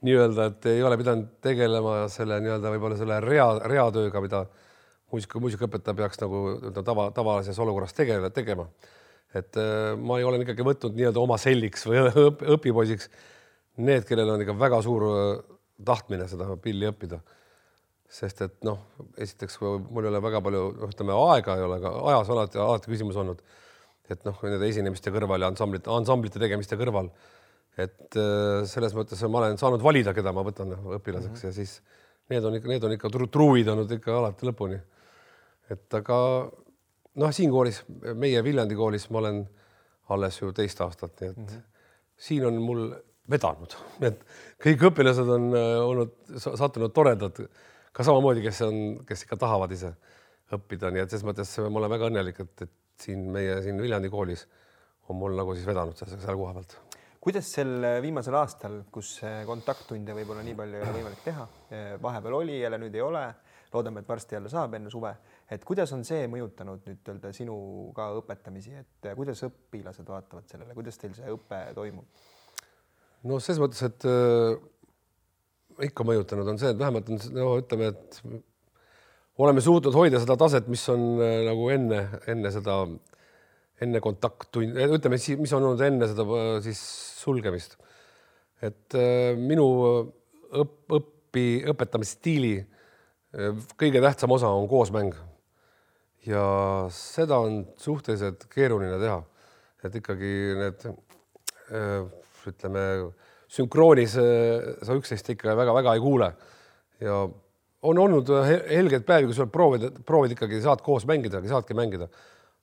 nii-öelda, 0.07 0.47
et 0.53 0.69
ei 0.71 0.83
ole 0.83 0.97
pidanud 1.01 1.29
tegelema 1.45 1.97
selle 2.13 2.41
nii-öelda 2.41 2.73
võib-olla 2.75 2.99
selle 2.99 3.19
rea, 3.25 3.49
reatööga, 3.69 4.23
mida 4.25 4.45
muusika, 5.13 5.43
muusikaõpetaja 5.43 5.97
peaks 5.99 6.23
nagu 6.23 6.45
tava, 6.87 7.11
tavalises 7.17 7.59
olukorras 7.61 7.95
tegema, 7.97 8.31
tegema. 8.35 8.69
et 9.35 9.57
äh, 9.61 9.93
ma 9.99 10.19
olen 10.27 10.43
ikkagi 10.47 10.65
võtnud 10.67 10.97
nii-öelda 10.97 11.21
oma 11.21 11.37
selliks 11.39 11.85
või 11.87 12.01
õp, 12.09 12.47
õpipoisiks 12.57 13.11
need, 13.79 14.07
kellel 14.09 14.33
on 14.33 14.43
ikka 14.43 14.57
väga 14.59 14.81
suur 14.87 15.07
äh, 15.11 15.29
tahtmine 15.85 16.29
seda 16.31 16.49
pilli 16.63 16.89
õppida. 16.89 17.21
sest 18.11 18.41
et 18.43 18.57
noh, 18.67 18.79
esiteks 19.23 19.61
mul 19.63 20.05
ei 20.05 20.11
ole 20.11 20.23
väga 20.23 20.41
palju, 20.43 20.63
noh, 20.81 20.91
ütleme 20.91 21.15
aega 21.15 21.55
ei 21.57 21.63
ole, 21.63 21.77
aga 21.79 21.93
ajas 22.11 22.31
alati, 22.35 22.59
alati 22.59 22.91
küsimus 22.91 23.19
olnud. 23.23 23.43
Et 24.11 24.25
noh, 24.25 24.39
nende 24.43 24.69
esinemiste 24.69 25.13
kõrval 25.15 25.45
ja 25.45 25.51
ansamblite, 25.51 25.91
ansamblite 25.91 26.43
tegemiste 26.43 26.77
kõrval. 26.81 27.11
et 27.79 28.17
äh, 28.19 28.67
selles 28.67 28.95
mõttes 28.95 29.21
ma 29.29 29.39
olen 29.45 29.59
saanud 29.59 29.83
valida, 29.83 30.15
keda 30.15 30.33
ma 30.33 30.43
võtan 30.43 30.75
õpilaseks 30.75 31.31
mm 31.31 31.35
-hmm. 31.35 31.47
ja 31.47 31.53
siis 31.53 31.83
need 32.31 32.45
on 32.45 32.55
ikka, 32.55 32.69
need 32.69 32.85
on 32.85 32.93
ikka 32.93 33.11
truuid 33.11 33.69
olnud 33.69 33.93
ikka 33.93 34.19
alati 34.19 34.47
lõpuni 34.47 34.81
et 35.71 35.99
aga 36.01 36.19
noh, 37.21 37.33
siin 37.35 37.53
koolis, 37.53 37.83
meie 38.19 38.43
Viljandi 38.45 38.79
koolis 38.79 39.09
ma 39.11 39.23
olen 39.23 39.41
alles 40.15 40.41
ju 40.41 40.51
teist 40.57 40.81
aastat, 40.83 41.15
nii 41.21 41.31
et 41.31 41.37
mm 41.37 41.47
-hmm. 41.47 41.63
siin 42.17 42.47
on 42.47 42.61
mul 42.63 42.85
vedanud, 43.31 43.77
et 44.03 44.25
kõik 44.65 44.87
õpilased 44.91 45.29
on 45.37 45.51
äh, 45.55 45.75
olnud, 45.87 46.15
sattunud 46.37 46.93
toredad, 46.93 47.37
ka 47.93 48.07
samamoodi, 48.07 48.43
kes 48.43 48.63
on, 48.67 48.81
kes 49.07 49.23
ikka 49.27 49.37
tahavad 49.37 49.71
ise 49.73 49.93
õppida, 50.55 50.91
nii 50.91 51.05
et 51.05 51.11
selles 51.11 51.27
mõttes 51.27 51.53
ma 51.71 51.79
olen 51.79 51.91
väga 51.91 52.11
õnnelik, 52.11 52.41
et, 52.41 52.63
et 52.63 52.73
siin 53.03 53.27
meie 53.33 53.61
siin 53.65 53.81
Viljandi 53.83 54.11
koolis 54.13 54.47
on 55.09 55.19
mul 55.19 55.37
nagu 55.39 55.57
siis 55.57 55.67
vedanud 55.69 55.99
selle 55.99 56.37
koha 56.37 56.55
pealt 56.59 56.79
kuidas 57.21 57.51
sel 57.53 57.85
viimasel 58.01 58.37
aastal, 58.39 58.79
kus 58.93 59.19
kontakttunde 59.47 60.15
võib-olla 60.17 60.45
nii 60.47 60.57
palju 60.57 60.79
ei 60.79 60.85
ole 60.87 60.95
võimalik 60.95 61.25
teha, 61.25 61.47
vahepeal 62.01 62.39
oli, 62.39 62.63
jälle 62.63 62.79
nüüd 62.81 62.95
ei 62.97 63.03
ole, 63.05 63.27
loodame, 63.75 64.01
et 64.01 64.09
varsti 64.09 64.39
jälle 64.39 64.53
saab 64.53 64.79
enne 64.79 64.93
suve 64.93 65.13
et 65.51 65.65
kuidas 65.67 65.91
on 65.97 66.05
see 66.07 66.27
mõjutanud 66.31 66.85
nüüd 66.87 67.09
öelda 67.11 67.33
sinu 67.35 67.55
ka 67.97 68.11
õpetamisi, 68.21 68.75
et 68.79 69.09
kuidas 69.19 69.43
õpilased 69.47 70.07
vaatavad 70.11 70.47
sellele, 70.51 70.77
kuidas 70.77 71.01
teil 71.01 71.17
see 71.17 71.33
õpe 71.35 71.63
toimub? 71.77 72.29
no 73.27 73.41
selles 73.43 73.61
mõttes, 73.63 73.83
et 73.89 74.07
äh, 74.09 75.89
ikka 75.91 76.07
mõjutanud 76.07 76.53
on 76.53 76.61
see, 76.61 76.71
et 76.73 76.79
vähemalt 76.79 77.11
on 77.11 77.21
no 77.35 77.51
ütleme, 77.61 77.91
et 77.91 78.21
oleme 79.39 79.63
suutnud 79.65 79.95
hoida 79.95 80.21
seda 80.21 80.37
taset, 80.41 80.69
mis 80.69 80.83
on 80.93 81.21
äh, 81.23 81.41
nagu 81.47 81.71
enne, 81.73 82.03
enne 82.31 82.53
seda, 82.55 82.81
enne 83.81 84.03
kontakttund, 84.05 84.77
ütleme 84.99 85.19
siis, 85.21 85.39
mis 85.41 85.53
on 85.57 85.71
olnud 85.71 85.85
enne 85.87 86.09
seda 86.11 86.27
äh, 86.27 86.53
siis 86.65 86.81
sulgemist. 87.21 87.79
et 88.61 88.95
äh, 88.99 89.39
minu 89.39 89.67
õpp, 90.51 90.93
õpi, 90.99 91.47
õpetamisstiili 91.71 92.55
äh, 92.61 93.67
kõige 93.81 94.03
tähtsam 94.03 94.37
osa 94.37 94.51
on 94.53 94.69
koosmäng. 94.69 95.15
Ja 96.27 96.45
seda 96.93 97.39
on 97.41 97.63
suhteliselt 97.81 98.45
keeruline 98.53 98.99
teha, 99.01 99.23
et 99.87 99.95
ikkagi 99.97 100.33
need 100.59 100.83
äh, 100.91 102.03
ütleme 102.51 102.83
sünkroonis 103.51 104.17
äh, 104.21 104.75
sa 104.85 104.97
üksteist 104.99 105.33
ikka 105.33 105.57
väga-väga 105.57 105.95
ei 105.97 106.03
kuule. 106.05 106.33
Ja 107.01 107.23
on 107.83 107.99
olnud 107.99 108.29
helgeid 108.69 109.07
päevi, 109.09 109.31
kus 109.31 109.41
proovid, 109.53 110.03
proovid 110.07 110.35
ikkagi 110.37 110.61
saad 110.65 110.83
koos 110.85 111.07
mängida, 111.09 111.41
saadki 111.49 111.77
mängida. 111.77 112.11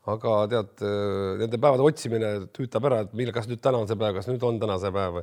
aga 0.07 0.33
tead, 0.47 0.69
äh, 0.87 1.33
nende 1.41 1.57
päevade 1.59 1.83
otsimine 1.83 2.27
tüütab 2.55 2.85
ära, 2.87 3.01
et 3.03 3.15
millal, 3.17 3.33
kas 3.35 3.49
nüüd 3.49 3.59
täna 3.59 3.81
on 3.81 3.89
see 3.89 3.97
päev, 3.99 4.15
kas 4.15 4.29
nüüd 4.29 4.43
on 4.47 4.59
täna 4.61 4.77
see 4.79 4.91
päev, 4.95 5.17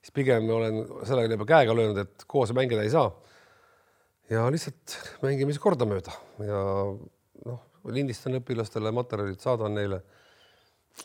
siis 0.00 0.14
pigem 0.16 0.48
olen 0.48 0.78
sellega 1.04 1.36
juba 1.36 1.46
käega 1.50 1.74
löönud, 1.76 2.00
et 2.00 2.24
koos 2.24 2.54
mängida 2.56 2.80
ei 2.80 2.94
saa. 2.94 3.10
ja 4.32 4.46
lihtsalt 4.48 4.96
mängime 5.20 5.52
siis 5.52 5.60
kordamööda 5.60 6.14
ja 6.46 6.62
noh, 7.44 7.60
lindistan 7.92 8.38
õpilastele 8.38 8.94
materjalid, 8.96 9.40
saadan 9.42 9.76
neile. 9.76 10.00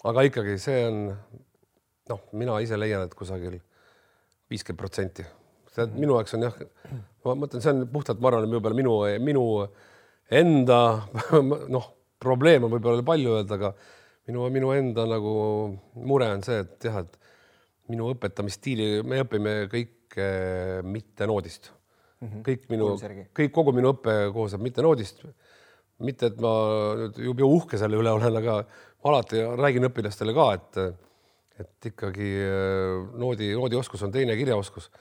aga 0.08 0.24
ikkagi 0.30 0.56
see 0.64 0.86
on 0.88 1.04
noh, 2.10 2.24
mina 2.32 2.62
ise 2.64 2.80
leian, 2.80 3.04
et 3.04 3.16
kusagil 3.18 3.60
viiskümmend 4.48 4.80
protsenti. 4.80 5.28
See 5.78 5.86
minu 5.98 6.18
jaoks 6.18 6.36
on 6.38 6.48
jah, 6.48 6.58
ma 7.26 7.38
mõtlen, 7.44 7.64
see 7.64 7.74
on 7.76 7.86
puhtalt, 7.94 8.22
ma 8.24 8.32
arvan, 8.32 8.50
võib-olla 8.52 8.78
minu, 8.78 8.98
minu 9.24 9.46
enda 10.42 10.82
noh, 11.76 11.88
probleem 12.22 12.66
on 12.68 12.74
võib-olla 12.74 13.06
palju 13.06 13.38
öelda, 13.38 13.60
aga 13.60 13.74
minu, 14.28 14.48
minu 14.54 14.74
enda 14.76 15.08
nagu 15.08 15.34
mure 16.04 16.30
on 16.34 16.44
see, 16.46 16.60
et 16.66 16.90
jah, 16.90 17.02
et 17.06 17.18
minu 17.92 18.10
õpetamisstiili, 18.14 19.02
me 19.08 19.22
õpime 19.24 19.58
kõike 19.72 20.28
mittenoodist 20.88 21.72
mm. 21.72 22.28
-hmm. 22.28 22.44
kõik 22.48 22.68
minu, 22.74 22.92
kõik, 23.38 23.54
kogu 23.56 23.74
minu 23.76 23.94
õpe 23.96 24.18
koosneb 24.36 24.66
mittenoodist 24.66 25.24
mitte, 26.06 26.30
et 26.30 26.40
ma 26.42 26.54
nüüd 27.00 27.20
jube 27.26 27.46
uhke 27.46 27.80
selle 27.82 27.98
üle 27.98 28.12
olen, 28.14 28.36
aga 28.42 28.60
alati 29.08 29.42
räägin 29.58 29.88
õpilastele 29.90 30.34
ka, 30.36 30.48
et, 30.58 30.80
et 31.64 31.90
ikkagi 31.92 32.32
äh, 32.46 33.08
noodi, 33.18 33.54
noodioskus 33.58 34.04
on 34.06 34.14
teine 34.14 34.36
kirjaoskus 34.38 34.92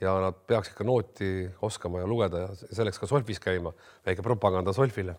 ja 0.00 0.14
nad 0.22 0.36
peaks 0.46 0.72
ikka 0.72 0.84
nooti 0.86 1.48
oskama 1.62 2.02
ja 2.02 2.06
lugeda 2.06 2.44
ja 2.44 2.48
selleks 2.56 3.00
ka 3.02 3.06
solfis 3.10 3.40
käima, 3.42 3.72
väike 4.06 4.22
propaganda 4.22 4.72
solfile. 4.72 5.16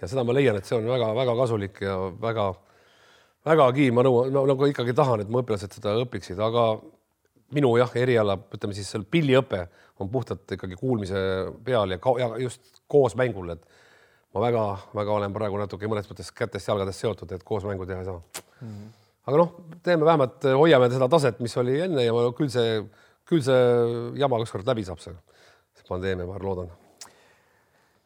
ja 0.00 0.08
seda 0.08 0.24
ma 0.24 0.34
leian, 0.34 0.56
et 0.56 0.66
see 0.66 0.76
on 0.76 0.88
väga-väga 0.90 1.36
kasulik 1.38 1.80
ja 1.84 1.96
väga, 2.20 2.48
vägagi 3.46 3.90
ma 3.94 4.02
nõuan 4.04 4.32
no,, 4.34 4.44
nagu 4.50 4.66
ikkagi 4.68 4.94
tahan, 4.96 5.22
et 5.22 5.30
mu 5.30 5.40
õpilased 5.40 5.78
seda 5.78 5.94
õpiksid, 6.02 6.40
aga 6.42 6.74
minu 7.54 7.70
jah, 7.78 7.92
eriala, 7.96 8.36
ütleme 8.56 8.74
siis 8.76 8.90
seal 8.90 9.06
pilliõpe 9.06 9.66
on 10.02 10.10
puhtalt 10.10 10.56
ikkagi 10.56 10.76
kuulmise 10.80 11.20
peal 11.64 11.94
ja, 11.94 12.00
ja 12.18 12.28
just 12.42 12.82
koos 12.90 13.14
mängul, 13.16 13.54
et 13.54 13.62
ma 14.34 14.42
väga-väga 14.48 15.16
olen 15.20 15.36
praegu 15.36 15.60
natuke 15.60 15.88
mõnes 15.90 16.08
mõttes 16.10 16.32
kätest-jalgadest 16.34 17.04
seotud, 17.04 17.32
et 17.32 17.46
koos 17.46 17.64
mängu 17.68 17.86
teha 17.86 18.02
ei 18.02 18.08
saa 18.08 18.18
mm. 18.18 18.68
-hmm. 18.68 18.92
aga 19.30 19.40
noh, 19.40 19.54
teeme 19.86 20.04
vähemalt, 20.04 20.44
hoiame 20.60 20.90
seda 20.90 21.08
taset, 21.08 21.40
mis 21.40 21.56
oli 21.56 21.78
enne 21.86 22.04
ja 22.04 22.12
küll 22.36 22.50
see, 22.50 22.82
küll 23.28 23.44
see 23.44 23.60
jama 24.20 24.40
ükskord 24.44 24.66
läbi 24.68 24.84
saab, 24.86 25.00
see, 25.04 25.14
pandeemia, 25.88 26.26
ma 26.28 26.40
loodan. 26.40 26.72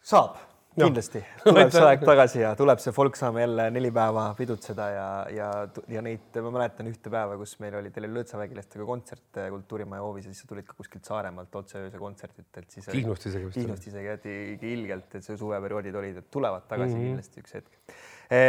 saab 0.03 0.39
kindlasti 0.79 1.21
tuleb 1.43 1.73
see 1.75 1.85
aeg 1.85 2.05
tagasi 2.07 2.43
ja 2.43 2.53
tuleb 2.59 2.81
see 2.83 2.95
folk 2.95 3.17
saame 3.19 3.43
jälle 3.43 3.67
neli 3.75 3.91
päeva 3.95 4.29
pidutseda 4.39 4.87
ja, 4.95 5.09
ja, 5.35 5.49
ja 5.91 6.03
neid, 6.05 6.39
ma 6.45 6.53
mäletan 6.55 6.91
ühte 6.91 7.11
päeva, 7.13 7.37
kus 7.41 7.57
meil 7.63 7.79
oli 7.81 7.91
teil 7.95 8.07
Lõõtsavägilastega 8.15 8.87
kontsert 8.87 9.41
äh, 9.43 9.49
Kultuurimaja 9.55 10.05
hoovis 10.07 10.29
ja 10.29 10.35
siis 10.35 10.45
sa 10.45 10.53
tulid 10.53 10.69
ka 10.69 10.77
kuskilt 10.79 11.09
Saaremaalt 11.09 11.59
otse 11.61 11.83
ööse 11.83 11.99
kontserdilt, 12.01 12.51
et 12.61 12.71
siis. 12.71 12.87
Kihnust 12.93 13.27
isegi. 13.31 13.51
Kihnust 13.59 13.91
isegi 13.91 14.11
jäeti 14.13 14.37
ilgelt, 14.71 15.19
et 15.19 15.27
see 15.27 15.39
suveperioodid 15.41 15.99
olid, 15.99 16.23
et 16.23 16.31
tulevad 16.31 16.69
tagasi 16.71 16.95
mm 16.95 17.01
-hmm. 17.01 17.11
kindlasti 17.11 17.45
üks 17.45 17.59
hetk 17.59 17.99
e 18.31 18.43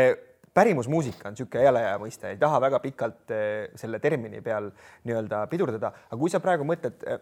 pärimusmuusika 0.54 1.30
on 1.30 1.36
niisugune 1.36 1.64
jälle 1.64 1.82
hea 1.84 1.98
mõiste, 2.02 2.32
ei 2.34 2.40
taha 2.42 2.62
väga 2.62 2.80
pikalt 2.84 3.34
e, 3.34 3.42
selle 3.80 4.00
termini 4.04 4.42
peal 4.46 4.72
nii-öelda 5.08 5.44
pidurdada, 5.52 5.92
aga 6.10 6.20
kui 6.20 6.32
sa 6.32 6.42
praegu 6.44 6.68
mõtled 6.68 7.06
e, 7.06 7.18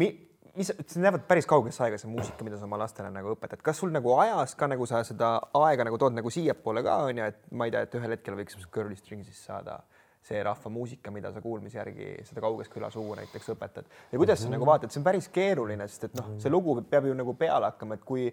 mi, 0.00 0.10
mis, 0.58 0.72
see 0.72 1.02
näevad 1.02 1.26
päris 1.28 1.46
kaugesse 1.48 1.84
aega, 1.86 2.00
see 2.00 2.10
muusika, 2.10 2.46
mida 2.46 2.58
sa 2.58 2.66
oma 2.68 2.80
lastele 2.82 3.10
nagu 3.14 3.34
õpetad, 3.36 3.62
kas 3.64 3.80
sul 3.82 3.92
nagu 3.94 4.14
ajas 4.18 4.56
ka 4.58 4.70
nagu 4.70 4.88
sa 4.90 5.04
seda 5.06 5.36
aega 5.60 5.86
nagu 5.88 6.00
tood 6.00 6.16
nagu 6.16 6.32
siiapoole 6.32 6.82
ka 6.86 6.98
onju, 7.08 7.30
et 7.32 7.40
ma 7.52 7.68
ei 7.68 7.74
tea, 7.74 7.84
et 7.86 7.96
ühel 8.00 8.16
hetkel 8.16 8.38
võiks 8.38 8.58
Girly 8.74 8.98
Stringsist 8.98 9.46
saada 9.48 9.80
see 10.28 10.42
rahvamuusika, 10.44 11.12
mida 11.14 11.32
sa 11.32 11.40
kuulmise 11.44 11.80
järgi 11.80 12.10
seda 12.28 12.42
kauges 12.44 12.68
külasuu 12.72 13.06
näiteks 13.16 13.52
õpetad. 13.54 13.88
Ja 14.12 14.20
kuidas 14.20 14.42
sa 14.42 14.50
nagu 14.52 14.66
vaatad, 14.68 14.92
see 14.92 15.00
on 15.00 15.06
päris 15.06 15.28
keeruline, 15.32 15.86
sest 15.88 16.08
et 16.10 16.18
noh, 16.18 16.34
see 16.42 16.52
lugu 16.52 16.76
peab 16.90 17.08
ju 17.08 17.16
nagu 17.16 17.34
peale 17.38 17.70
hakkama, 17.70 17.98
et 17.98 18.04
kui 18.08 18.28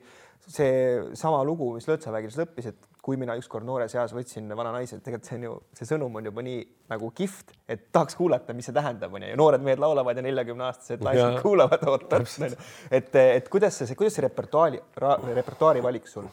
seesama 0.45 1.39
lugu, 1.47 1.71
mis 1.77 1.87
Lõõtsavägilas 1.89 2.37
lõppis, 2.37 2.69
et 2.69 2.89
kui 3.05 3.17
mina 3.21 3.35
ükskord 3.37 3.65
noores 3.65 3.93
eas 3.95 4.13
võtsin 4.13 4.49
vana 4.57 4.73
naise, 4.75 4.99
tegelikult 5.03 5.29
see 5.29 5.39
on 5.39 5.45
ju, 5.47 5.53
see 5.77 5.89
sõnum 5.89 6.19
on 6.19 6.29
juba 6.29 6.43
nii 6.45 6.59
nagu 6.91 7.09
kihvt, 7.17 7.53
et 7.69 7.87
tahaks 7.95 8.17
kuulata, 8.17 8.53
mis 8.57 8.67
see 8.69 8.75
tähendab, 8.75 9.13
onju, 9.13 9.29
ja 9.31 9.39
noored 9.39 9.65
mehed 9.65 9.81
laulavad 9.81 10.17
ja 10.17 10.25
neljakümneaastased 10.25 11.05
naised 11.05 11.39
kuulavad, 11.45 11.85
ootavad, 11.89 12.27
onju. 12.49 12.59
et, 12.89 13.15
et 13.23 13.49
kuidas 13.53 13.77
see, 13.81 13.97
kuidas 13.97 14.17
see 14.17 14.25
repertuaari, 14.25 14.81
repertuaari 15.31 15.85
valik 15.85 16.09
sul 16.09 16.27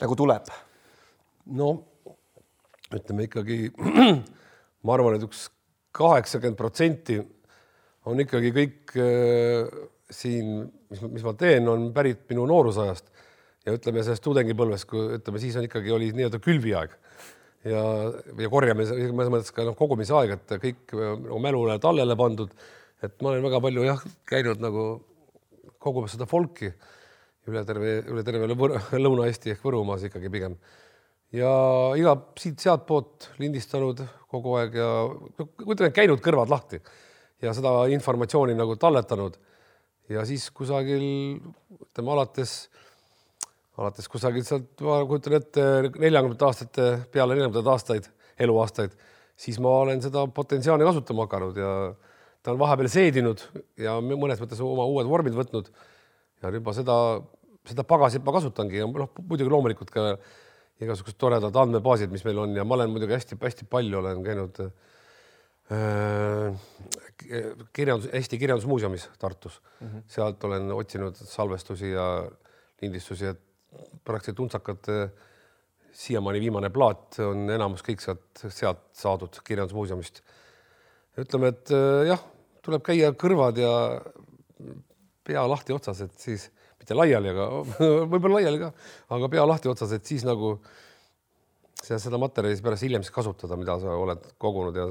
nagu 0.00 0.16
tuleb? 0.16 0.50
no 1.60 1.70
ütleme 2.98 3.26
ikkagi, 3.28 3.70
ma 4.84 4.96
arvan, 4.96 5.16
et 5.16 5.26
üks 5.26 5.48
kaheksakümmend 5.96 6.58
protsenti 6.58 7.18
on 8.10 8.22
ikkagi 8.22 8.52
kõik 8.56 8.94
äh, 8.98 9.80
siin, 10.10 10.64
mis, 10.90 11.02
mis 11.16 11.26
ma 11.26 11.34
teen, 11.38 11.68
on 11.70 11.90
pärit 11.94 12.24
minu 12.30 12.46
noorusajast 12.50 13.10
ja 13.66 13.76
ütleme 13.76 14.02
sellest 14.04 14.24
tudengipõlvest, 14.24 14.88
kui 14.90 15.18
ütleme, 15.18 15.42
siis 15.42 15.58
on 15.60 15.66
ikkagi 15.68 15.92
oli 15.94 16.10
nii-öelda 16.16 16.40
külviaeg 16.42 16.96
ja, 17.68 17.82
ja 18.40 18.50
korjamise, 18.52 18.96
mõnes 19.12 19.32
mõttes 19.34 19.54
ka 19.54 19.66
noh, 19.68 19.76
kogumise 19.78 20.14
aeg, 20.16 20.36
et 20.36 20.54
kõik 20.62 20.94
nagu 20.96 21.40
mälule 21.42 21.76
tallele 21.82 22.16
pandud. 22.18 22.54
et 23.02 23.22
ma 23.22 23.30
olen 23.30 23.44
väga 23.44 23.60
palju 23.64 23.84
jah, 23.84 24.02
käinud 24.28 24.60
nagu 24.60 24.86
kogumas 25.80 26.12
seda 26.16 26.26
folki 26.28 26.72
üle 27.48 27.64
terve, 27.64 28.00
üle 28.12 28.24
terve 28.24 28.48
Lõuna-Eesti 28.50 29.54
ehk 29.54 29.64
Võrumaas 29.64 30.04
ikkagi 30.06 30.30
pigem. 30.32 30.56
Ja 31.36 31.50
iga 31.98 32.16
siit-sealtpoolt 32.40 33.30
lindistanud 33.38 34.02
kogu 34.30 34.56
aeg 34.58 34.76
ja 34.78 34.88
ütleme, 35.38 35.92
käinud 35.94 36.22
kõrvad 36.24 36.50
lahti 36.50 36.80
ja 37.42 37.54
seda 37.56 37.86
informatsiooni 37.94 38.56
nagu 38.58 38.76
talletanud. 38.76 39.38
ja 40.10 40.24
siis 40.26 40.48
kusagil 40.50 41.04
ütleme 41.78 42.12
alates, 42.16 42.68
alates 43.78 44.08
kusagilt 44.10 44.48
sealt, 44.48 44.72
ma 44.82 45.00
kujutan 45.06 45.38
ette 45.38 45.66
neljakümnendate 46.02 46.48
aastate 46.48 46.86
peale 47.14 47.36
neljakümnendaid 47.36 47.72
aastaid, 47.74 48.10
eluaastaid, 48.38 48.96
siis 49.38 49.60
ma 49.62 49.76
olen 49.84 50.02
seda 50.02 50.26
potentsiaali 50.34 50.86
kasutama 50.88 51.28
hakanud 51.28 51.62
ja 51.62 51.70
ta 52.42 52.54
on 52.54 52.60
vahepeal 52.60 52.90
seedinud 52.90 53.42
ja 53.78 53.98
mõnes 54.02 54.42
mõttes 54.42 54.60
oma 54.64 54.86
uued 54.90 55.06
vormid 55.06 55.36
võtnud 55.36 55.70
ja 56.42 56.52
ma 56.64 56.74
seda, 56.74 56.96
seda 57.68 57.84
pagasit 57.86 58.24
ma 58.26 58.34
kasutangi 58.34 58.80
ja 58.80 58.88
noh, 58.90 59.10
muidugi 59.22 59.52
loomulikult 59.52 59.92
ka 59.94 60.06
igasugused 60.80 61.18
toredad 61.20 61.56
andmebaasid, 61.56 62.10
mis 62.12 62.24
meil 62.24 62.38
on 62.42 62.54
ja 62.56 62.64
ma 62.64 62.74
olen 62.78 62.90
muidugi 62.92 63.16
hästi-hästi 63.16 63.68
palju 63.70 63.98
olen 64.00 64.22
käinud 64.24 64.60
äh, 64.64 64.70
kirjandus, 67.76 68.08
Eesti 68.12 68.38
Kirjandusmuuseumis 68.38 69.08
Tartus 69.18 69.60
mm, 69.60 69.86
-hmm. 69.86 70.02
sealt 70.08 70.44
olen 70.44 70.72
otsinud 70.72 71.14
salvestusi 71.14 71.90
ja 71.90 72.06
lindistusi, 72.82 73.26
et 73.26 73.40
praktiliselt 74.04 74.40
untsakad 74.40 74.88
siiamaani 75.92 76.40
viimane 76.40 76.70
plaat 76.70 77.18
on 77.26 77.50
enamus 77.50 77.82
kõik 77.86 78.00
sealt, 78.02 78.44
sealt 78.48 78.82
saadud 78.92 79.40
Kirjandusmuuseumist. 79.44 80.22
ütleme, 81.18 81.48
et 81.48 81.70
äh, 81.70 82.06
jah, 82.06 82.22
tuleb 82.62 82.82
käia 82.82 83.12
kõrvad 83.12 83.58
ja 83.58 83.72
pea 85.24 85.48
lahti 85.48 85.72
otsas, 85.72 86.00
et 86.00 86.18
siis 86.18 86.50
mitte 86.80 86.96
laiali, 86.96 87.32
aga 87.34 87.48
võib-olla 88.10 88.40
laiali 88.40 88.62
ka, 88.62 88.72
aga 89.16 89.30
pea 89.32 89.46
lahti 89.48 89.70
otsas, 89.70 89.92
et 89.96 90.06
siis 90.08 90.24
nagu 90.28 90.56
seda 91.80 92.18
materjali 92.20 92.56
siis 92.56 92.64
pärast 92.64 92.84
hiljem 92.86 93.04
siis 93.04 93.14
kasutada, 93.14 93.56
mida 93.60 93.78
sa 93.80 93.94
oled 93.96 94.26
kogunud 94.40 94.76
ja 94.76 94.88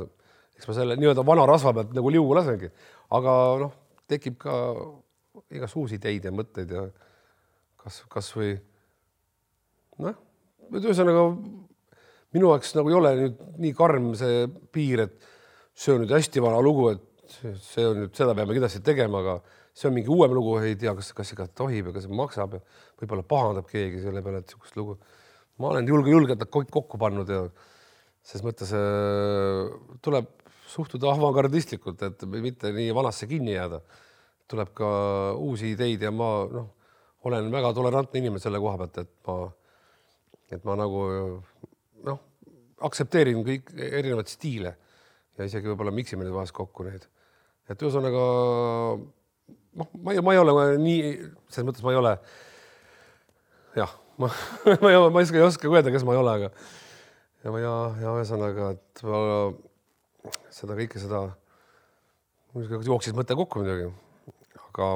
eks 0.57 0.67
ma 0.67 0.75
selle 0.75 0.97
nii-öelda 0.99 1.23
vana 1.25 1.45
rasva 1.47 1.73
pealt 1.77 1.93
nagu 1.95 2.11
liugu 2.11 2.35
lasengi, 2.35 2.71
aga 3.15 3.35
noh, 3.61 3.75
tekib 4.09 4.39
ka 4.41 4.55
igast 5.55 5.77
uusi 5.79 5.99
ideid 5.99 6.25
ja 6.27 6.33
mõtteid 6.35 6.73
ja 6.75 6.85
kas, 7.79 8.01
kasvõi 8.11 8.57
noh, 10.03 10.17
ühesõnaga 10.73 11.25
minu 12.35 12.51
jaoks 12.51 12.75
nagu 12.77 12.91
ei 12.91 12.97
ole 12.97 13.13
nüüd 13.21 13.39
nii 13.63 13.75
karm 13.77 14.11
see 14.19 14.43
piir, 14.73 15.05
et 15.07 15.29
see 15.77 15.95
on 15.95 16.03
nüüd 16.03 16.13
hästi 16.13 16.43
vana 16.43 16.59
lugu, 16.63 16.91
et 16.93 17.39
see 17.63 17.85
on 17.87 18.03
nüüd, 18.03 18.13
seda 18.17 18.35
peame 18.37 18.55
kindlasti 18.57 18.83
tegema, 18.85 19.23
aga 19.23 19.39
see 19.73 19.89
on 19.89 19.95
mingi 19.95 20.11
uuem 20.11 20.33
lugu, 20.35 20.57
ei 20.63 20.75
tea, 20.79 20.93
kas, 20.97 21.11
kas 21.15 21.33
ikka 21.33 21.47
tohib 21.61 21.89
ja 21.89 21.95
kas 21.95 22.07
maksab 22.11 22.57
ja 22.57 22.61
võib-olla 22.99 23.25
pahandab 23.27 23.69
keegi 23.69 24.03
selle 24.03 24.23
peale, 24.25 24.41
et 24.41 24.49
niisugust 24.49 24.77
lugu. 24.79 24.97
ma 25.59 25.73
olen 25.73 25.87
julge, 25.87 26.11
julgelt 26.11 26.43
kõik 26.51 26.71
kokku 26.73 26.99
pannud 26.99 27.29
ja 27.29 27.45
ses 28.25 28.43
mõttes 28.45 28.73
äh, 28.75 29.69
tuleb 30.05 30.29
suhtuda 30.69 31.13
avangardistlikult, 31.15 32.03
et 32.05 32.25
mitte 32.29 32.71
nii 32.75 32.93
vanasse 32.95 33.27
kinni 33.29 33.55
jääda. 33.55 33.81
tuleb 34.49 34.73
ka 34.73 34.87
uusi 35.37 35.75
ideid 35.75 36.01
ja 36.01 36.09
ma 36.11 36.29
noh, 36.49 36.69
olen 37.29 37.51
väga 37.53 37.69
tolerantne 37.77 38.17
inimene 38.17 38.41
selle 38.41 38.57
koha 38.61 38.79
pealt, 38.81 38.97
et 38.97 39.11
ma, 39.27 39.35
et 40.49 40.63
ma 40.65 40.75
nagu 40.79 41.03
noh, 42.07 42.21
aktsepteerin 42.87 43.43
kõik 43.45 43.69
erinevaid 43.77 44.31
stiile 44.31 44.73
ja 45.37 45.47
isegi 45.47 45.69
võib-olla 45.69 45.93
miksime 45.93 46.25
neid 46.25 46.33
vahest 46.33 46.55
kokku 46.55 46.87
neid. 46.87 47.05
et 47.69 47.81
ühesõnaga 47.85 48.23
noh, 49.79 49.89
ma 50.03 50.13
ei, 50.13 50.21
ma 50.25 50.35
ei 50.35 50.41
ole 50.41 50.55
nii, 50.81 51.13
selles 51.51 51.67
mõttes 51.69 51.85
ma 51.85 51.93
ei 51.93 51.99
ole. 51.99 52.13
jah, 53.77 53.93
ma, 54.21 54.31
ma 54.81 54.91
ei, 54.91 54.97
ma 54.97 55.21
ei 55.21 55.25
oska, 55.25 55.39
ei 55.39 55.45
oska 55.45 55.71
öelda, 55.71 55.93
kes 55.93 56.05
ma 56.07 56.15
ei 56.15 56.21
ole, 56.21 56.35
aga 56.39 56.51
ja, 57.43 57.53
ja, 57.63 57.75
ja 58.03 58.17
ühesõnaga, 58.17 58.73
et 58.75 59.03
ma 59.07 59.21
seda 60.53 60.77
kõike 60.79 61.01
seda, 61.01 61.23
jooksis 62.89 63.15
mõte 63.17 63.37
kokku 63.39 63.63
muidugi, 63.63 63.89
aga 64.67 64.91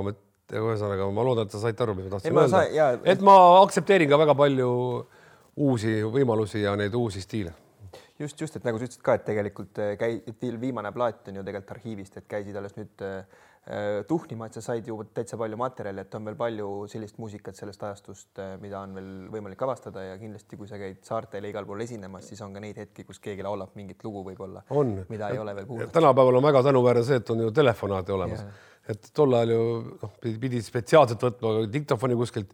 ühesõnaga 0.54 1.10
ma 1.16 1.26
loodan, 1.26 1.48
et 1.48 1.56
sa 1.56 1.64
saite 1.64 1.86
aru, 1.86 1.98
mis 1.98 2.08
ma 2.10 2.18
tahtsin 2.18 2.38
öelda. 2.38 2.64
Ja... 2.76 2.94
et 3.10 3.24
ma 3.26 3.36
aktsepteerin 3.64 4.12
ka 4.12 4.20
väga 4.22 4.36
palju 4.38 4.70
uusi 5.64 6.00
võimalusi 6.10 6.64
ja 6.66 6.74
neid 6.78 6.96
uusi 6.98 7.22
stiile 7.22 7.54
just, 8.20 8.40
just, 8.40 8.56
et 8.58 8.66
nagu 8.66 8.78
sa 8.80 8.88
ütlesid 8.88 9.04
ka, 9.06 9.16
et 9.18 9.26
tegelikult 9.28 9.80
käi-, 10.00 10.20
viimane 10.62 10.92
plaat 10.96 11.30
on 11.30 11.40
ju 11.40 11.46
tegelikult 11.46 11.76
arhiivist, 11.76 12.18
et 12.18 12.28
käisid 12.30 12.58
alles 12.58 12.76
nüüd 12.78 13.02
Äh, 13.04 13.42
tuhnima, 14.08 14.50
et 14.50 14.58
sa 14.58 14.62
said 14.62 14.88
ju 14.88 14.98
täitsa 15.16 15.38
palju 15.40 15.56
materjali, 15.56 16.04
et 16.04 16.16
on 16.18 16.26
veel 16.28 16.36
palju 16.36 16.70
sellist 16.92 17.16
muusikat 17.24 17.56
sellest 17.56 17.86
ajastust, 17.88 18.32
äh, 18.44 18.58
mida 18.60 18.82
on 18.84 18.96
veel 18.98 19.12
võimalik 19.32 19.62
avastada 19.64 20.02
ja 20.04 20.18
kindlasti, 20.20 20.58
kui 20.60 20.68
sa 20.68 20.80
käid 20.82 21.00
saartel 21.08 21.48
ja 21.48 21.54
igal 21.54 21.68
pool 21.70 21.80
esinemas, 21.86 22.28
siis 22.28 22.42
on 22.44 22.52
ka 22.52 22.60
neid 22.64 22.82
hetki, 22.82 23.06
kus 23.08 23.22
keegi 23.24 23.46
laulab 23.46 23.72
mingit 23.80 24.04
lugu 24.04 24.26
võib-olla, 24.28 24.66
mida 25.08 25.30
ei 25.32 25.40
ole 25.40 25.56
veel 25.56 25.70
kuulnud. 25.70 25.94
tänapäeval 25.96 26.40
on 26.42 26.44
väga 26.44 26.64
tänuväärne 26.68 27.04
see, 27.08 27.22
et 27.22 27.32
on 27.32 27.44
ju 27.46 27.54
telefonaate 27.56 28.16
olemas, 28.18 28.44
et 28.92 29.08
tol 29.16 29.38
ajal 29.40 29.54
ju 29.56 29.62
noh, 30.02 30.18
pidi 30.42 30.60
spetsiaalselt 30.66 31.24
võtma 31.24 31.54
diktofoni 31.72 32.20
kuskilt 32.20 32.52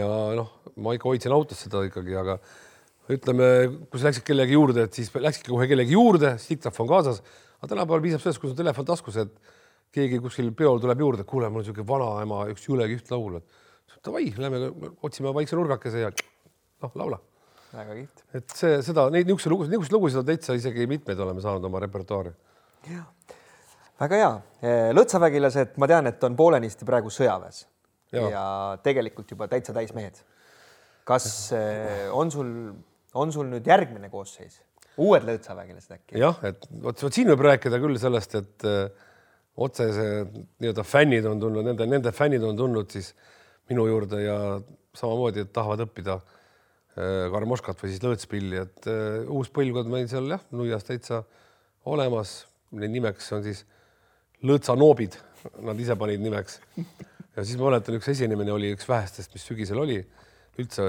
ja 0.00 0.08
noh, 0.38 0.54
ma 0.80 0.96
ikka 0.96 1.10
hoidsin 1.10 1.34
autos 1.36 1.60
seda 1.66 1.84
ikkagi, 1.84 2.16
aga 2.16 2.38
ütleme, 3.12 3.50
kui 3.90 4.00
sa 4.00 4.08
läksid 4.08 4.24
kellegi 4.24 4.56
juurde, 4.56 4.88
et 4.88 4.96
siis 4.96 5.12
läksidki 5.12 5.52
kohe 5.52 5.68
kellegi 5.68 5.94
juurde, 5.94 6.32
diktofon 6.48 6.88
kaasas, 6.88 7.20
aga 7.60 7.70
tänapäeval 7.74 8.06
piisab 8.08 8.24
sellest, 8.24 8.40
kui 8.40 8.48
sul 8.48 8.58
telefon 8.58 8.88
taskus, 8.88 9.20
et 9.20 9.54
keegi 9.94 10.18
kuskil 10.22 10.50
peol 10.56 10.80
tuleb 10.82 11.00
juurde, 11.00 11.24
kuule, 11.28 11.50
mul 11.50 11.62
on 11.62 11.66
niisugune 11.66 11.88
vanaema 11.88 12.42
üks 12.52 12.66
jõle 12.68 12.88
kihvt 12.90 13.12
laul, 13.14 13.38
et 13.40 14.00
davai, 14.06 14.26
lähme 14.36 14.92
otsime 15.06 15.32
vaikse 15.34 15.56
nurgakese 15.58 16.04
ja 16.04 16.10
noh, 16.12 16.92
laula. 16.94 17.20
väga 17.72 17.96
kihvt. 18.00 18.24
et 18.38 18.56
see, 18.58 18.80
seda, 18.86 19.08
neid 19.14 19.28
niisuguseid 19.28 19.54
lugusid, 19.54 19.72
niisuguseid 19.72 19.96
lugusid 19.96 20.22
on 20.22 20.28
täitsa 20.30 20.58
isegi 20.58 20.88
mitmeid 20.90 21.20
oleme 21.22 21.44
saanud 21.44 21.64
oma 21.68 21.80
repertuaari. 21.84 22.34
väga 24.00 24.20
hea. 24.20 24.34
Eh, 24.62 24.90
lõtsavägilased, 24.96 25.78
ma 25.80 25.88
tean, 25.90 26.10
et 26.12 26.28
on 26.28 26.36
poolenisti 26.38 26.88
praegu 26.88 27.12
sõjaväes 27.12 27.64
ja. 28.12 28.28
ja 28.30 28.44
tegelikult 28.84 29.30
juba 29.30 29.48
täitsa 29.50 29.74
täismehed. 29.76 30.20
kas 31.06 31.26
eh, 31.56 32.06
on 32.12 32.30
sul, 32.34 32.52
on 33.14 33.32
sul 33.32 33.50
nüüd 33.50 33.66
järgmine 33.66 34.10
koosseis, 34.12 34.60
uued 34.96 35.26
lõtsavägilased 35.28 35.98
äkki? 35.98 36.20
jah, 36.20 36.38
et 36.46 36.68
vot, 36.82 37.02
vot 37.06 37.12
siin 37.12 37.30
võib 37.32 37.44
rääkida 37.48 37.80
küll 37.82 37.98
sellest, 38.00 38.38
et 38.38 38.66
äh, 38.68 39.05
otsesed 39.56 40.34
nii-öelda 40.60 40.84
fännid 40.84 41.26
on 41.28 41.40
tulnud, 41.40 41.64
nende, 41.64 41.86
nende 41.88 42.12
fännid 42.12 42.44
on 42.44 42.58
tulnud 42.58 42.90
siis 42.92 43.12
minu 43.70 43.86
juurde 43.88 44.20
ja 44.22 44.36
samamoodi, 44.96 45.46
tahavad 45.52 45.86
õppida 45.86 46.18
äh, 46.18 47.26
karmoškat 47.32 47.80
või 47.82 47.92
siis 47.92 48.04
lõõtspilli, 48.04 48.60
et 48.62 48.90
uh, 48.90 49.32
uus 49.38 49.50
põlvkond 49.54 49.90
meil 49.92 50.08
seal 50.12 50.28
jah, 50.30 50.44
nuias 50.56 50.84
täitsa 50.86 51.22
olemas. 51.86 52.44
nimeks 52.70 53.32
on 53.32 53.44
siis 53.46 53.64
lõõtsanoobid, 54.44 55.16
nad 55.64 55.78
ise 55.80 55.96
panid 55.96 56.20
nimeks. 56.20 56.60
ja 56.76 57.44
siis 57.44 57.56
ma 57.56 57.70
mäletan, 57.70 57.96
üks 57.98 58.08
esinemine 58.12 58.52
oli 58.52 58.72
üks 58.76 58.88
vähestest, 58.88 59.32
mis 59.34 59.46
sügisel 59.46 59.80
oli 59.80 60.00
üldse 60.56 60.84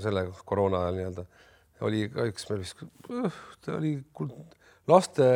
selle 0.00 0.26
koroona 0.48 0.84
ajal 0.86 0.98
nii-öelda 0.98 1.26
oli 1.86 2.04
ka 2.12 2.26
üks, 2.28 2.46
ta 3.64 3.76
oli 3.78 3.94
laste 4.90 5.28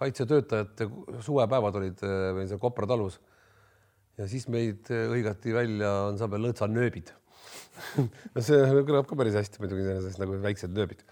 kaitsetöötajate 0.00 0.88
suvepäevad 1.26 1.80
olid 1.80 2.04
äh, 2.06 2.30
meil 2.36 2.48
seal 2.50 2.62
Kopra 2.62 2.88
talus. 2.90 3.20
ja 4.18 4.28
siis 4.28 4.48
meid 4.52 4.90
äh, 4.92 5.06
hõigati 5.12 5.54
välja 5.54 5.92
ansambel 6.08 6.48
Lõõtsa 6.48 6.68
nööbid 6.70 7.12
no 8.34 8.44
see 8.44 8.60
kõlab 8.86 9.08
ka 9.08 9.18
päris 9.18 9.36
hästi 9.38 9.62
muidugi 9.62 9.84
iseenesest 9.86 10.20
nagu 10.22 10.38
väiksed 10.42 10.74
nööbid. 10.76 11.04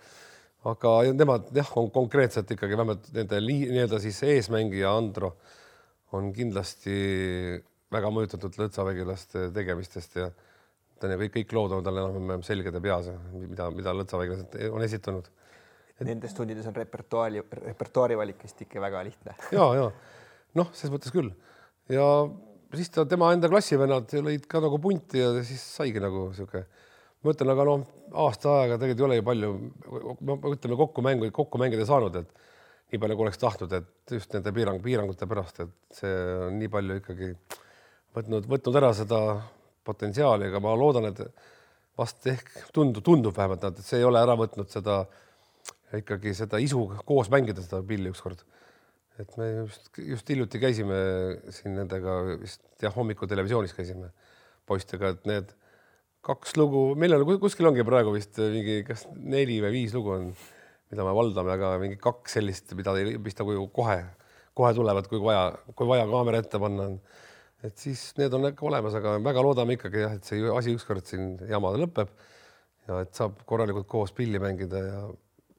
aga 0.68 0.94
nemad 1.14 1.48
jah, 1.57 1.70
on 1.81 1.90
konkreetselt 1.94 2.51
ikkagi 2.55 2.77
vähemalt 2.77 3.09
nende 3.14 3.40
nii-öelda 3.44 4.01
siis 4.03 4.20
eesmängija 4.27 4.92
Andro 4.98 5.37
on 6.16 6.33
kindlasti 6.35 6.98
väga 7.92 8.11
mõjutatud 8.12 8.57
lõtsavägilaste 8.61 9.48
tegemistest 9.57 10.16
ja 10.18 10.29
ta 10.98 11.09
on 11.09 11.20
kõik, 11.22 11.35
kõik 11.38 11.55
lood 11.57 11.77
on 11.77 11.85
tal 11.87 12.01
enam-vähem 12.01 12.44
selged 12.46 12.74
ja 12.74 12.83
peas, 12.83 13.09
mida, 13.33 13.68
mida 13.74 13.94
lõtsavägilased 13.96 14.57
on 14.72 14.85
esitanud. 14.85 15.29
Nendes 16.06 16.34
tundides 16.37 16.66
on 16.70 16.76
repertuaari, 16.76 17.42
repertuaari 17.64 18.18
valik 18.18 18.42
vist 18.44 18.61
ikka 18.62 18.82
väga 18.82 19.02
lihtne. 19.08 19.34
ja, 19.56 19.64
ja 19.74 19.88
noh, 20.58 20.70
selles 20.72 20.94
mõttes 20.94 21.14
küll 21.14 21.32
ja 21.92 22.04
siis 22.76 22.90
ta, 22.92 23.04
tema 23.08 23.30
enda 23.34 23.50
klassivennad 23.50 24.12
lõid 24.24 24.46
ka 24.50 24.61
nagu 24.64 24.78
punti 24.82 25.22
ja 25.22 25.30
siis 25.46 25.62
saigi 25.78 26.02
nagu 26.02 26.28
sihuke, 26.37 26.64
ma 27.24 27.34
ütlen, 27.34 27.52
aga 27.54 27.66
noh, 27.68 27.84
aasta 28.26 28.54
aega 28.62 28.78
tegelikult 28.80 29.00
ei 29.00 29.08
ole 29.08 29.18
ju 29.18 29.26
palju, 29.28 29.52
ütleme 30.54 30.80
kokku 30.82 31.04
mängu, 31.04 31.30
kokku 31.34 31.61
mängida 31.61 31.87
saanud, 31.88 32.18
et 32.20 32.44
nii 32.92 33.00
palju, 33.02 33.18
kui 33.18 33.26
oleks 33.26 33.40
tahtnud, 33.40 33.76
et 33.76 34.16
just 34.16 34.32
nende 34.37 34.52
piirang, 34.56 34.80
piirangute 34.84 35.28
pärast, 35.28 35.62
et 35.64 36.00
see 36.00 36.12
on 36.48 36.58
nii 36.61 36.72
palju 36.72 36.98
ikkagi 37.02 37.30
võtnud, 38.16 38.48
võtnud 38.48 38.80
ära 38.80 38.92
seda 38.96 39.22
potentsiaali, 39.88 40.48
aga 40.48 40.61
ma 40.64 40.74
loodan, 40.76 41.08
et 41.11 41.24
vast 41.98 42.28
ehk 42.30 42.52
tundub, 42.76 43.04
tundub 43.04 43.37
vähemalt, 43.37 43.64
et 43.70 43.84
see 43.84 44.00
ei 44.00 44.06
ole 44.08 44.20
ära 44.22 44.37
võtnud 44.38 44.70
seda 44.72 45.02
ikkagi 45.96 46.35
seda 46.37 46.61
isu 46.61 46.85
koos 47.09 47.31
mängida 47.33 47.64
seda 47.64 47.81
pilli 47.87 48.12
ükskord 48.12 48.44
et 49.22 49.38
me 49.38 49.46
just, 49.64 49.88
just 49.98 50.31
hiljuti 50.31 50.61
käisime 50.62 50.98
siin 51.55 51.74
nendega 51.79 52.18
vist 52.38 52.62
jah, 52.83 52.94
hommikul 52.94 53.31
televisioonis 53.31 53.74
käisime 53.74 54.12
poistega, 54.68 55.14
et 55.14 55.27
need 55.29 55.51
kaks 56.27 56.55
lugu, 56.59 56.92
meil 56.98 57.16
on 57.16 57.24
kuskil 57.40 57.70
ongi 57.70 57.87
praegu 57.87 58.12
vist 58.14 58.38
mingi, 58.38 58.83
kas 58.87 59.07
neli 59.16 59.59
või 59.64 59.74
viis 59.74 59.94
lugu 59.96 60.14
on, 60.14 60.31
mida 60.92 61.07
me 61.07 61.14
valdame, 61.16 61.55
aga 61.55 61.74
mingi 61.83 61.98
kaks 62.01 62.38
sellist, 62.38 62.74
mida, 62.79 62.94
mis 62.94 63.38
nagu 63.38 63.66
kohe, 63.74 63.98
kohe 64.59 64.72
tulevad, 64.77 65.09
kui 65.11 65.22
vaja, 65.22 65.51
kui 65.74 65.88
vaja 65.88 66.07
kaamera 66.11 66.42
ette 66.44 66.61
panna 66.62 66.90
on. 66.92 66.98
et 67.66 67.74
siis 67.81 68.12
need 68.20 68.35
on 68.37 68.53
ikka 68.53 68.66
olemas, 68.68 68.94
aga 68.94 69.16
väga 69.24 69.42
loodame 69.42 69.74
ikkagi 69.79 70.05
jah, 70.05 70.18
et 70.18 70.29
see 70.29 70.44
asi 70.55 70.77
ükskord 70.79 71.07
siin 71.11 71.33
jamada 71.48 71.81
lõpeb 71.81 72.12
ja 72.87 73.01
et 73.03 73.18
saab 73.18 73.40
korralikult 73.48 73.88
koos 73.90 74.14
pilli 74.14 74.38
mängida 74.42 74.85
ja 74.85 75.01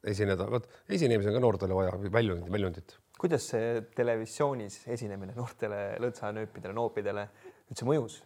esineda, 0.08 0.48
vot 0.52 0.68
esinemise 0.88 1.32
on 1.32 1.38
ka 1.38 1.44
noortele 1.44 1.76
vaja 1.76 1.98
väljundit, 2.14 2.52
väljundit 2.52 2.98
kuidas 3.20 3.50
see 3.52 3.80
televisioonis 3.98 4.82
esinemine 4.96 5.36
noortele 5.38 5.80
lõõtsanööpidele, 6.04 6.76
noopidele 6.76 7.26
üldse 7.70 7.88
mõjus? 7.88 8.20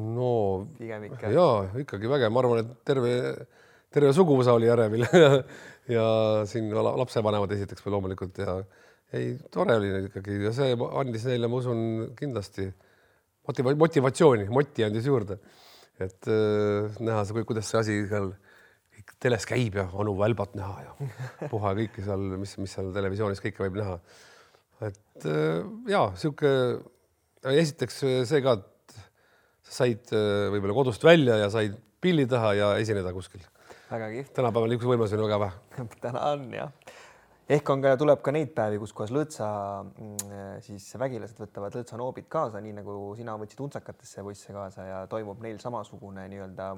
no 0.00 0.30
pigem 0.78 1.08
ikka. 1.10 1.32
ja 1.34 1.46
ikkagi 1.82 2.08
vägev, 2.08 2.32
ma 2.32 2.40
arvan, 2.40 2.62
et 2.62 2.70
terve, 2.88 3.10
terve 3.92 4.12
suguvõsa 4.16 4.54
oli 4.56 4.70
ärevil 4.72 5.04
ja, 5.96 6.06
siin 6.48 6.70
lapsevanemad 6.72 7.52
esiteks 7.56 7.84
veel 7.84 7.96
loomulikult 7.96 8.40
ja 8.40 8.60
ei, 9.16 9.34
tore 9.52 9.76
oli 9.76 9.90
ikkagi 10.06 10.38
ja 10.46 10.54
see 10.56 10.78
andis 11.02 11.26
neile, 11.28 11.50
ma 11.50 11.60
usun, 11.60 11.82
kindlasti 12.16 12.70
motiva 13.50 13.74
motivatsiooni, 13.82 14.46
moti 14.54 14.86
andis 14.86 15.10
juurde, 15.10 15.40
et 16.00 16.30
äh, 16.30 17.02
näha 17.02 17.26
kuidas 17.42 17.68
see 17.68 17.82
asi 17.82 17.98
seal 18.08 18.30
teles 19.22 19.46
käib 19.48 19.78
ja 19.78 19.86
onu 19.92 20.14
Välbat 20.18 20.56
näha 20.58 20.84
ja 20.84 21.48
puha 21.52 21.74
kõike 21.78 22.04
seal, 22.04 22.26
mis, 22.40 22.56
mis 22.62 22.74
seal 22.76 22.90
televisioonis 22.96 23.42
kõike 23.44 23.64
võib 23.66 23.80
näha. 23.80 23.98
et 24.88 25.28
äh, 25.28 25.60
ja 25.90 26.06
sihuke, 26.20 26.52
esiteks 27.54 28.02
see 28.30 28.42
ka, 28.44 28.58
et 28.60 28.98
sa 29.66 29.82
said 29.82 30.12
äh, 30.16 30.48
võib-olla 30.54 30.76
kodust 30.76 31.04
välja 31.06 31.38
ja 31.40 31.50
said 31.52 31.76
pilli 32.00 32.26
taha 32.26 32.54
ja 32.56 32.72
esineda 32.80 33.12
kuskil. 33.16 33.44
väga 33.90 34.10
kihvt. 34.16 34.34
tänapäeval 34.38 34.72
niisuguseid 34.72 34.96
võimalusi 34.96 35.20
on 35.20 35.28
väga 35.28 35.40
vähe 35.44 35.88
täna 36.04 36.26
on 36.32 36.50
jah 36.54 36.74
ehk 37.50 37.70
on 37.72 37.82
ka, 37.82 37.96
tuleb 37.98 38.20
ka 38.22 38.32
neid 38.34 38.52
päevi, 38.54 38.78
kus 38.78 38.92
kohas 38.94 39.10
lõõtsa 39.14 39.46
mm, 39.82 40.60
siis 40.62 40.86
vägilased 41.00 41.40
võtavad 41.40 41.74
lõõtsanoobid 41.78 42.28
kaasa, 42.30 42.62
nii 42.62 42.76
nagu 42.76 42.96
sina 43.18 43.34
võtsid 43.40 43.62
untsakatesse 43.64 44.22
poisse 44.26 44.54
kaasa 44.54 44.86
ja 44.86 45.00
toimub 45.10 45.42
neil 45.42 45.58
samasugune 45.62 46.28
nii-öelda 46.30 46.70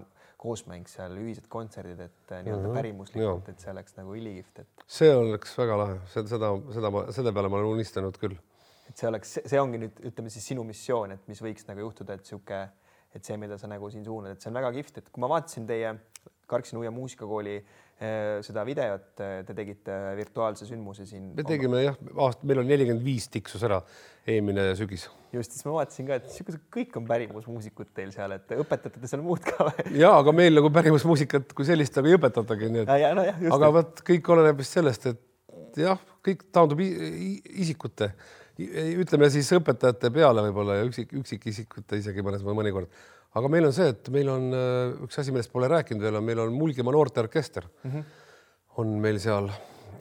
koosmäng 0.42 0.88
seal, 0.90 1.14
ühised 1.22 1.46
kontserdid, 1.52 2.00
et 2.02 2.32
nii-öelda 2.32 2.56
mm 2.56 2.68
-hmm. 2.68 2.78
pärimuslikult, 2.80 3.48
et 3.52 3.62
see 3.62 3.70
oleks 3.72 3.96
nagu 3.98 4.16
ülikihvt, 4.18 4.62
et. 4.64 4.86
see 4.86 5.12
oleks 5.14 5.54
väga 5.58 5.78
lahe, 5.78 5.98
seda, 6.14 6.52
seda 6.74 6.90
ma, 6.90 7.04
selle 7.14 7.32
peale 7.32 7.52
ma 7.52 7.60
olen 7.60 7.76
unistanud 7.78 8.18
küll. 8.18 8.38
et 8.88 8.96
see 8.98 9.08
oleks, 9.08 9.38
see 9.46 9.60
ongi 9.60 9.78
nüüd 9.84 10.02
ütleme 10.10 10.30
siis 10.30 10.46
sinu 10.52 10.64
missioon, 10.66 11.14
et 11.14 11.28
mis 11.28 11.42
võiks 11.42 11.68
nagu 11.68 11.86
juhtuda, 11.86 12.18
et 12.18 12.26
sihuke, 12.26 12.68
et 13.14 13.24
see, 13.24 13.36
mida 13.36 13.58
sa 13.58 13.70
nagu 13.70 13.90
siin 13.90 14.04
suunad, 14.04 14.34
et 14.34 14.42
see 14.42 14.50
on 14.50 14.58
väga 14.58 14.72
kihvt, 14.72 14.98
et 14.98 15.10
kui 15.12 15.20
ma 15.20 15.28
vaatasin 15.28 15.66
teie 15.66 15.94
Karksi 16.52 16.76
Nuia 16.76 16.90
muusikakooli 16.90 17.62
Eh, 17.91 17.91
seda 18.42 18.64
videot 18.66 19.20
eh, 19.22 19.40
te 19.46 19.54
tegite 19.56 19.96
virtuaalse 20.18 20.66
sündmuse 20.66 21.06
siin. 21.06 21.32
me 21.36 21.44
tegime 21.46 21.84
jah, 21.84 21.98
aasta, 22.24 22.46
meil 22.48 22.62
on 22.62 22.70
nelikümmend 22.70 23.04
viis 23.04 23.28
tiksus 23.30 23.62
ära 23.68 23.78
eelmine 24.28 24.70
sügis. 24.78 25.08
just, 25.34 25.54
siis 25.54 25.66
ma 25.66 25.76
vaatasin 25.76 26.08
ka, 26.08 26.18
et 26.20 26.28
siuksed 26.34 26.64
kõik 26.74 26.96
on 26.98 27.06
pärimusmuusikud 27.08 27.92
teil 27.94 28.12
seal, 28.14 28.34
et 28.38 28.54
õpetate 28.56 29.02
te 29.02 29.10
seal 29.10 29.22
muud 29.24 29.44
ka 29.46 29.68
või? 29.68 29.86
ja, 30.02 30.12
aga 30.18 30.34
meil 30.34 30.58
nagu 30.58 30.72
pärimusmuusikat 30.74 31.54
kui 31.56 31.68
sellist 31.68 31.98
nagu 31.98 32.10
ei 32.10 32.18
õpetatagi, 32.18 32.70
nii 32.74 32.84
et. 32.84 32.92
No, 33.18 33.56
aga 33.58 33.72
vot 33.78 34.04
kõik 34.06 34.34
oleneb 34.34 34.62
vist 34.62 34.78
sellest, 34.78 35.10
et 35.12 35.82
jah, 35.82 36.00
kõik 36.26 36.46
taandub 36.54 36.82
isikute, 36.82 38.12
ütleme 38.58 39.30
siis 39.32 39.48
õpetajate 39.56 40.10
peale 40.14 40.44
võib-olla 40.48 40.80
ja 40.80 40.86
üksik, 40.86 41.14
üksikisikute 41.22 42.02
isegi 42.02 42.24
mõnes 42.24 42.44
mõnikord 42.46 42.90
aga 43.38 43.48
meil 43.48 43.68
on 43.68 43.72
see, 43.72 43.88
et 43.94 44.10
meil 44.12 44.28
on 44.32 44.48
äh, 44.56 45.04
üks 45.06 45.20
asi, 45.20 45.32
millest 45.32 45.52
pole 45.52 45.70
rääkinud 45.72 46.04
veel, 46.04 46.18
on 46.18 46.26
meil 46.26 46.42
on 46.42 46.52
Mulgimaa 46.56 46.92
noorteorkester 46.92 47.68
mm. 47.68 47.90
-hmm. 47.90 48.02
on 48.82 48.92
meil 49.00 49.20
seal, 49.20 49.48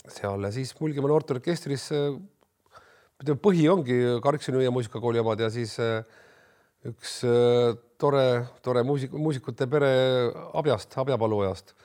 seal 0.08 0.48
ja 0.48 0.52
siis 0.52 0.74
Mulgimaa 0.80 1.14
noorteorkestris 1.14 1.90
ütleme, 3.22 3.40
põhi 3.40 3.70
ongi 3.72 3.98
Karksi-Nõia 4.24 4.74
muusikakooli 4.74 5.22
omad 5.22 5.40
ja 5.40 5.50
siis 5.54 5.78
äh, 5.80 6.04
üks 6.90 7.22
äh, 7.28 7.72
tore, 8.02 8.26
tore 8.66 8.84
muusik, 8.84 9.14
muusikute 9.14 9.68
pere 9.70 9.92
Abjast, 10.58 10.98
Abjapalujast, 10.98 11.76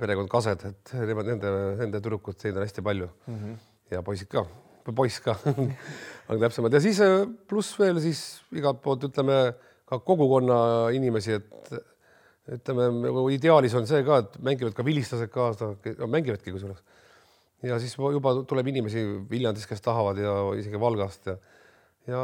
perekond 0.00 0.28
Kased, 0.28 0.64
et 0.66 0.90
nemad, 1.08 1.28
nende, 1.28 1.50
nende 1.78 2.00
tüdrukud, 2.02 2.36
neid 2.44 2.58
on 2.58 2.66
hästi 2.66 2.82
palju 2.84 3.06
mm 3.08 3.36
-hmm. 3.36 3.54
ja 3.94 4.02
poisid 4.02 4.28
ka, 4.28 4.44
poiss 4.84 5.20
ka 5.20 5.38
aga 6.28 6.38
täpsemalt 6.40 6.72
ja 6.72 6.80
siis 6.80 7.00
pluss 7.48 7.78
veel 7.78 8.00
siis 8.00 8.42
igalt 8.52 8.82
poolt 8.82 9.04
ütleme 9.04 9.54
ka 9.90 9.98
kogukonna 10.06 10.56
inimesi, 10.94 11.38
et 11.40 11.74
ütleme 12.56 12.88
nagu 13.02 13.26
ideaalis 13.34 13.74
on 13.78 13.86
see 13.90 14.02
ka, 14.06 14.22
et 14.24 14.36
mängivad 14.42 14.74
ka 14.76 14.86
vilistlased 14.86 15.30
kaasa, 15.34 15.74
mängivadki 16.06 16.54
kusjuures. 16.54 16.82
ja 17.62 17.78
siis 17.78 17.96
juba 17.98 18.34
tuleb 18.48 18.70
inimesi 18.72 19.02
Viljandist, 19.30 19.68
kes 19.68 19.82
tahavad 19.84 20.18
ja 20.18 20.34
isegi 20.58 20.80
Valgast 20.80 21.26
ja 21.26 21.36
ja 22.08 22.22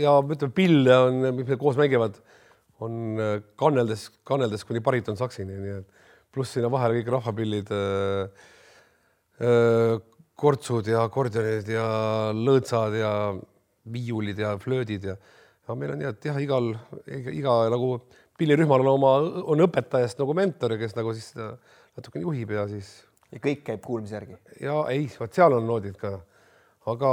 ja 0.00 0.14
ütleme, 0.20 0.54
pille 0.56 0.96
on, 0.96 1.20
mis 1.36 1.48
me 1.48 1.60
koos 1.60 1.76
mängivad, 1.76 2.16
on 2.82 3.20
kanneldes, 3.60 4.08
kanneldes 4.24 4.64
kuni 4.64 4.80
bariton 4.80 5.16
saksini, 5.16 5.60
nii 5.60 5.76
et 5.78 6.02
pluss 6.34 6.56
sinna 6.56 6.70
vahele 6.72 6.98
kõik 6.98 7.12
rahvapillid 7.14 7.70
äh,, 7.76 8.48
äh, 9.44 10.00
kortsud 10.34 10.88
ja 10.90 11.04
akordionid 11.06 11.68
ja 11.70 11.86
lõõtsad 12.34 12.96
ja 12.98 13.12
viiulid 13.94 14.40
ja 14.42 14.56
flöödid 14.58 15.06
ja 15.12 15.14
aga 15.64 15.76
meil 15.80 15.94
on 15.94 16.00
nii, 16.02 16.10
et 16.12 16.28
jah, 16.28 16.38
igal, 16.42 16.70
iga, 17.08 17.56
nagu 17.72 17.96
pillirühmal 18.38 18.84
on 18.84 18.92
oma, 18.92 19.16
on 19.54 19.64
õpetajast 19.64 20.20
nagu 20.20 20.36
mentor, 20.36 20.76
kes 20.80 20.96
nagu 20.98 21.14
siis 21.16 21.32
natukene 21.38 22.24
juhib 22.26 22.54
ja 22.56 22.66
siis. 22.70 22.96
ja 23.32 23.40
kõik 23.42 23.62
käib 23.66 23.84
kuulmise 23.84 24.18
järgi? 24.18 24.38
ja 24.62 24.80
ei, 24.92 25.06
vot 25.20 25.36
seal 25.36 25.56
on 25.56 25.68
noodid 25.68 25.96
ka, 26.00 26.16
aga 26.92 27.12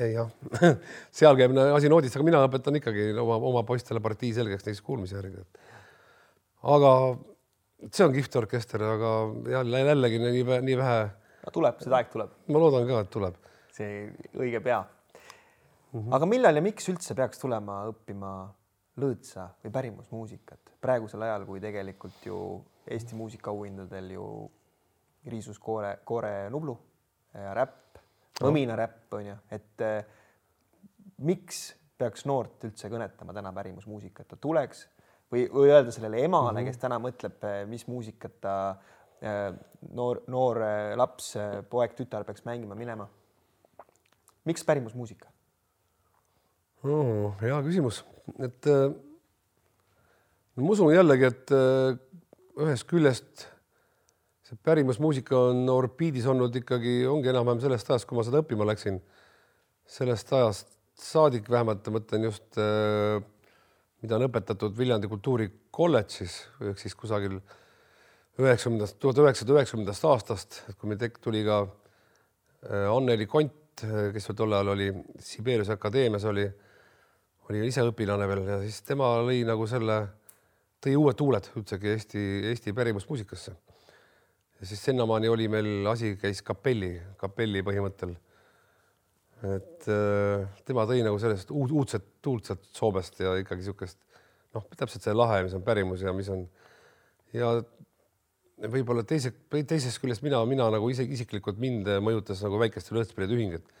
ei 0.00 0.14
jah 0.14 0.30
seal 1.20 1.38
käib 1.38 1.56
asi 1.64 1.90
noodist, 1.92 2.16
aga 2.16 2.28
mina 2.28 2.44
õpetan 2.46 2.78
ikkagi 2.80 3.10
oma, 3.18 3.40
oma 3.50 3.64
poistele 3.68 4.02
partii 4.02 4.32
selgeks 4.38 4.68
neist 4.68 4.84
kuulmise 4.86 5.18
järgi. 5.18 5.44
aga 6.76 6.94
see 7.90 8.06
on 8.06 8.14
kihvt 8.14 8.40
orkester, 8.44 8.86
aga 8.94 9.12
jälle 9.58 9.84
jällegi 9.84 10.22
nii, 10.22 10.46
nii 10.70 10.78
vähe. 10.80 11.04
tuleb, 11.52 11.84
seda 11.84 12.00
aeg 12.00 12.14
tuleb. 12.14 12.32
ma 12.48 12.64
loodan 12.64 12.88
ka, 12.88 13.04
et 13.04 13.12
tuleb. 13.12 13.36
see 13.76 14.06
õige 14.38 14.64
pea 14.64 14.80
mm. 15.92 16.00
-hmm. 16.00 16.14
aga 16.14 16.26
millal 16.26 16.56
ja 16.56 16.62
miks 16.62 16.88
üldse 16.88 17.14
peaks 17.14 17.38
tulema 17.38 17.84
õppima 17.90 18.32
lõõtsa 19.00 19.48
või 19.64 19.72
pärimusmuusikat 19.72 20.70
praegusel 20.80 21.22
ajal, 21.22 21.46
kui 21.46 21.60
tegelikult 21.60 22.26
ju 22.26 22.38
Eesti 22.90 23.14
muusikaauhindadel 23.14 24.10
ju 24.16 24.26
riisus 25.30 25.58
koore, 25.58 25.98
koore 26.04 26.50
Nublu 26.50 26.74
ja 27.34 27.52
räpp, 27.54 28.00
mõmina 28.40 28.76
räpp 28.78 29.14
on 29.14 29.26
ju, 29.28 29.36
et 29.52 29.84
eh, 29.84 29.98
miks 31.28 31.60
peaks 32.00 32.24
noort 32.26 32.64
üldse 32.64 32.88
kõnetama 32.90 33.36
täna 33.36 33.52
pärimusmuusikat, 33.52 34.30
ta 34.30 34.38
tuleks 34.40 34.86
või, 35.32 35.44
või 35.52 35.68
öelda 35.68 35.92
sellele 35.92 36.24
emale 36.24 36.50
mm, 36.50 36.56
-hmm. 36.56 36.70
kes 36.70 36.80
täna 36.82 36.98
mõtleb, 36.98 37.44
eh, 37.44 37.60
mis 37.68 37.84
muusikat 37.86 38.40
ta 38.40 38.54
eh, 39.20 39.50
noor, 39.92 40.24
noor 40.26 40.62
laps, 40.96 41.34
poeg, 41.70 41.94
tütar 41.98 42.24
peaks 42.24 42.48
mängima 42.48 42.74
minema. 42.74 43.08
miks 44.44 44.64
pärimusmuusika? 44.64 45.28
Oh,? 46.84 47.32
hea 47.40 47.60
küsimus, 47.64 48.02
et 48.40 48.68
äh, 48.70 48.90
ma 50.60 50.74
usun 50.74 50.92
jällegi, 50.94 51.28
et 51.28 51.54
äh, 51.54 51.96
ühest 52.60 52.86
küljest 52.90 53.46
see 54.46 54.58
pärimusmuusika 54.66 55.38
on 55.50 55.62
orbiidis 55.70 56.26
olnud 56.30 56.56
ikkagi, 56.62 57.04
ongi 57.08 57.30
enam-vähem 57.30 57.62
sellest 57.62 57.90
ajast, 57.92 58.08
kui 58.08 58.18
ma 58.18 58.26
seda 58.26 58.42
õppima 58.42 58.66
läksin. 58.68 59.00
sellest 59.90 60.32
ajast 60.32 60.68
saadik 61.00 61.48
vähemalt, 61.50 61.86
mõtlen 61.90 62.28
just, 62.28 62.46
äh, 62.58 63.22
mida 64.02 64.16
on 64.16 64.28
õpetatud 64.28 64.76
Viljandi 64.78 65.08
Kultuurikolledžis 65.10 66.36
ehk 66.70 66.78
siis 66.78 66.94
kusagil 66.94 67.40
üheksakümnendast, 68.40 68.96
tuhat 69.02 69.18
üheksasada 69.20 69.56
üheksakümnendast 69.58 70.06
aastast, 70.08 70.62
et 70.68 70.78
kui 70.78 70.88
meil 70.88 71.00
tek-, 71.00 71.20
tuli 71.20 71.42
ka 71.44 71.66
Anneli 72.70 73.24
Kont, 73.24 73.82
kes 74.12 74.26
tol 74.36 74.52
ajal 74.52 74.74
oli 74.74 74.90
Sibeliuse 75.24 75.72
akadeemias, 75.72 76.26
oli, 76.28 76.44
oli 77.48 77.66
ise 77.66 77.84
õpilane 77.86 78.28
veel 78.30 78.42
ja 78.48 78.58
siis 78.62 78.80
tema 78.86 79.10
lõi 79.24 79.42
nagu 79.48 79.66
selle, 79.70 80.00
tõi 80.82 80.96
uued 80.98 81.18
tuuled 81.18 81.50
üldsegi 81.56 81.92
Eesti, 81.94 82.24
Eesti 82.52 82.74
pärimusmuusikasse. 82.76 83.54
ja 84.60 84.66
siis 84.66 84.84
sinnamaani 84.84 85.28
oli 85.28 85.48
meil 85.48 85.86
asi 85.86 86.16
käis 86.20 86.42
kapelli, 86.42 87.00
kapelli 87.16 87.62
põhimõttel. 87.66 88.14
et 89.56 89.88
äh, 89.88 90.46
tema 90.64 90.84
tõi 90.86 91.02
nagu 91.04 91.18
sellest 91.18 91.50
uud, 91.50 91.70
uudset 91.70 92.04
tuult 92.22 92.44
sealt 92.44 92.64
Soomest 92.76 93.20
ja 93.20 93.36
ikkagi 93.40 93.62
niisugust 93.62 93.98
noh, 94.54 94.66
täpselt 94.76 95.02
see 95.06 95.14
lahe, 95.14 95.42
mis 95.46 95.54
on 95.56 95.62
pärimus 95.64 96.02
ja 96.04 96.12
mis 96.12 96.28
on 96.28 96.46
ja 97.32 97.54
võib-olla 98.68 99.04
teise, 99.08 99.32
teisest 99.50 100.00
küljest 100.02 100.24
mina, 100.26 100.40
mina 100.48 100.68
nagu 100.72 100.90
ise 100.92 101.06
isiklikult 101.06 101.60
mind 101.60 101.88
mõjutas 102.04 102.42
nagu 102.44 102.58
väikeste 102.60 102.94
lõõtspillide 102.96 103.36
ühing, 103.36 103.56
et 103.56 103.79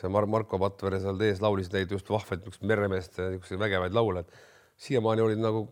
see 0.00 0.10
Mar 0.12 0.26
Marko 0.30 0.58
Patvere 0.60 1.00
seal 1.02 1.20
ees 1.26 1.42
laulis 1.44 1.70
neid 1.72 1.92
just 1.92 2.08
vahvaid 2.10 2.46
meremeeste 2.66 3.28
niisuguseid 3.34 3.60
vägevaid 3.60 3.96
laule, 3.96 4.24
siiamaani 4.80 5.24
olid 5.26 5.40
nagu, 5.42 5.66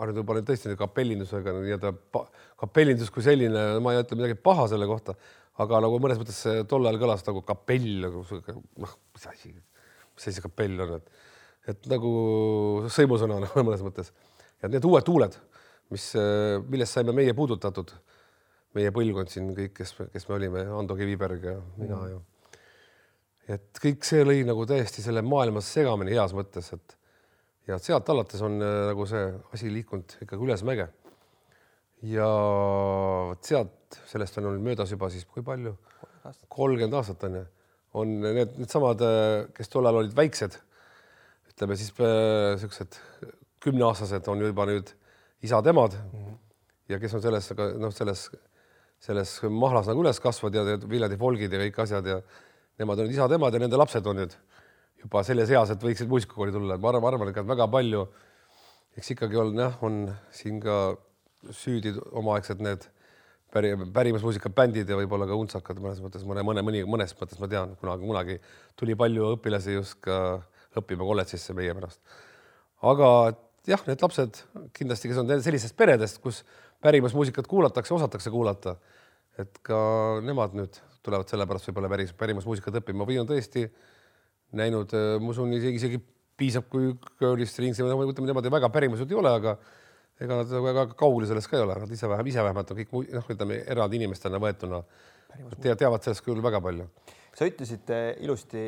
arvan, 0.00 0.18
võib-olla 0.20 0.44
tõesti 0.48 0.74
kapellindusega 0.80 1.54
nii-öelda 1.58 1.94
kapellindus 2.60 3.12
kui 3.12 3.24
selline, 3.26 3.64
ma 3.84 3.92
ei 3.94 4.00
ütle 4.00 4.18
midagi 4.20 4.38
paha 4.40 4.66
selle 4.72 4.88
kohta, 4.88 5.16
aga 5.60 5.82
nagu 5.84 6.00
mõnes 6.02 6.20
mõttes 6.20 6.40
tol 6.70 6.88
ajal 6.88 7.00
kõlas 7.02 7.26
nagu 7.28 7.44
kapell, 7.46 7.90
nagu 8.06 8.24
noh, 8.24 8.94
mis 9.14 9.26
asi, 9.30 9.52
mis 9.54 10.24
asi 10.24 10.38
see 10.38 10.48
kapell 10.48 10.86
on, 10.86 10.98
et 11.00 11.14
et 11.64 11.86
nagu 11.88 12.10
sõimusõna 12.92 13.38
nagu 13.40 13.62
mõnes 13.64 13.80
mõttes. 13.80 14.10
et 14.60 14.72
need 14.72 14.84
uued 14.84 15.04
tuuled 15.04 15.36
mis, 15.92 16.10
millest 16.70 16.96
saime 16.96 17.14
meie 17.16 17.34
puudutatud, 17.36 17.92
meie 18.76 18.92
põlvkond 18.94 19.32
siin 19.32 19.50
kõik, 19.56 19.74
kes, 19.78 19.94
kes 20.12 20.28
me 20.28 20.38
olime, 20.38 20.64
Ando 20.78 20.96
Kiviberg 20.98 21.50
ja 21.50 21.58
mina 21.78 21.98
mm. 21.98 22.14
ju. 22.14 22.22
Et 23.48 23.80
kõik 23.80 24.04
see 24.06 24.24
lõi 24.24 24.44
nagu 24.48 24.64
täiesti 24.68 25.02
selle 25.04 25.22
maailmas 25.24 25.68
segamini 25.74 26.14
heas 26.16 26.32
mõttes, 26.36 26.70
et 26.76 26.96
ja 27.68 27.78
sealt 27.80 28.08
alates 28.12 28.42
on 28.44 28.58
äh, 28.62 28.76
nagu 28.90 29.06
see 29.08 29.24
asi 29.56 29.72
liikunud 29.72 30.16
ikkagi 30.24 30.46
ülesmäge. 30.48 30.88
ja 32.04 32.28
sealt, 33.40 33.98
sellest 34.10 34.38
on 34.38 34.50
olnud 34.50 34.64
möödas 34.64 34.90
juba 34.92 35.10
siis 35.10 35.24
kui 35.24 35.42
palju? 35.42 35.76
kolmkümmend 36.48 36.96
aastat 36.96 37.24
on 37.28 37.34
ju, 37.36 37.44
on 38.00 38.12
need 38.24 38.56
needsamad, 38.58 39.00
äh, 39.04 39.46
kes 39.56 39.72
tollal 39.72 40.00
olid 40.00 40.16
väiksed, 40.16 40.56
ütleme 41.52 41.76
siis 41.76 41.92
äh, 42.00 43.00
kümneaastased 43.64 44.28
on 44.28 44.40
juba 44.44 44.66
nüüd 44.68 44.92
isad-emad 45.44 45.96
mm 45.96 46.24
-hmm. 46.24 46.40
ja 46.88 46.98
kes 46.98 47.14
on 47.14 47.22
selles, 47.22 47.52
noh, 47.80 47.92
selles, 47.92 48.30
selles 49.00 49.42
mahlas 49.42 49.88
nagu 49.88 50.00
üles 50.00 50.20
kasvanud 50.20 50.56
ja 50.56 50.78
Viljandi 50.88 51.16
folgid 51.16 51.52
ja 51.52 51.60
kõik 51.60 51.80
asjad 51.84 52.06
ja 52.06 52.20
nemad 52.80 53.02
on 53.04 53.10
isad-emad 53.12 53.54
ja 53.54 53.62
nende 53.62 53.78
lapsed 53.78 54.06
on 54.10 54.22
nüüd 54.22 54.36
juba 55.04 55.22
selles 55.26 55.50
eas, 55.52 55.70
et 55.70 55.82
võiksid 55.84 56.08
muusikakooli 56.10 56.54
tulla, 56.54 56.78
ma 56.80 56.90
arvan, 56.90 57.12
arvan, 57.12 57.30
et 57.30 57.48
väga 57.48 57.68
palju, 57.70 58.06
eks 58.96 59.12
ikkagi 59.14 59.40
on 59.40 59.60
jah, 59.60 59.76
on 59.84 60.04
siin 60.34 60.60
ka 60.62 60.78
süüdi 61.52 61.92
omaaegsed 62.16 62.62
need 62.64 62.86
päri, 63.54 63.74
pärimusmuusikabändid 63.94 64.90
ja 64.90 64.98
võib-olla 64.98 65.28
ka 65.28 65.38
untsakad 65.38 65.80
mõnes 65.82 66.00
mõttes, 66.02 66.24
mõne, 66.26 66.44
mõne, 66.46 66.64
mõni, 66.66 66.82
mõnes 66.88 67.14
mõttes 67.20 67.40
ma 67.42 67.50
tean, 67.52 67.74
kunagi, 67.80 68.08
kunagi 68.08 68.38
tuli 68.80 68.96
palju 68.98 69.34
õpilasi 69.36 69.76
just 69.76 70.00
ka 70.04 70.18
õppima 70.78 71.06
kolledžisse 71.06 71.54
meie 71.56 71.74
pärast. 71.76 72.00
aga 72.82 73.08
jah, 73.68 73.84
need 73.86 74.02
lapsed 74.02 74.40
kindlasti, 74.76 75.10
kes 75.10 75.20
on 75.22 75.30
sellistest 75.36 75.76
peredest, 75.76 76.20
kus 76.24 76.42
pärimusmuusikat 76.84 77.46
kuulatakse, 77.48 77.94
osatakse 77.94 78.32
kuulata, 78.32 78.76
et 79.40 79.62
ka 79.66 79.78
nemad 80.24 80.56
nüüd 80.56 80.80
tulevad 81.04 81.30
sellepärast 81.30 81.70
võib-olla 81.70 81.90
päris 81.92 82.12
pärimusmuusikat 82.18 82.80
õppima. 82.80 83.06
Või 83.08 83.20
on 83.20 83.28
tõesti 83.28 83.64
näinud, 84.58 84.92
äh, 84.96 85.14
ma 85.20 85.32
usun 85.32 85.52
isegi, 85.56 85.80
isegi 85.80 86.02
piisab, 86.38 86.68
kui 86.72 86.92
Curly 87.20 87.46
Strings, 87.46 87.80
ütleme, 87.80 88.30
nemad 88.30 88.52
väga 88.56 88.70
pärimused 88.74 89.10
ei 89.10 89.18
ole, 89.18 89.32
aga 89.40 89.56
ega 90.22 90.38
nad 90.40 90.54
väga 90.68 90.86
kaugel 90.98 91.26
sellest 91.30 91.50
ka 91.50 91.58
ei 91.58 91.66
ole, 91.66 91.76
nad 91.82 91.90
ise 91.90 92.08
vähem, 92.10 92.30
ise 92.30 92.42
vähemalt 92.46 92.70
on 92.70 92.78
kõik 92.78 92.94
noh, 93.14 93.28
ütleme 93.34 93.60
eraldi 93.70 93.98
inimestena 93.98 94.38
võetuna 94.42 94.80
te, 95.60 95.74
teavad 95.74 96.02
sellest 96.06 96.24
küll 96.26 96.42
väga 96.42 96.60
palju. 96.62 96.86
sa 97.34 97.48
ütlesid 97.50 97.90
ilusti 98.22 98.64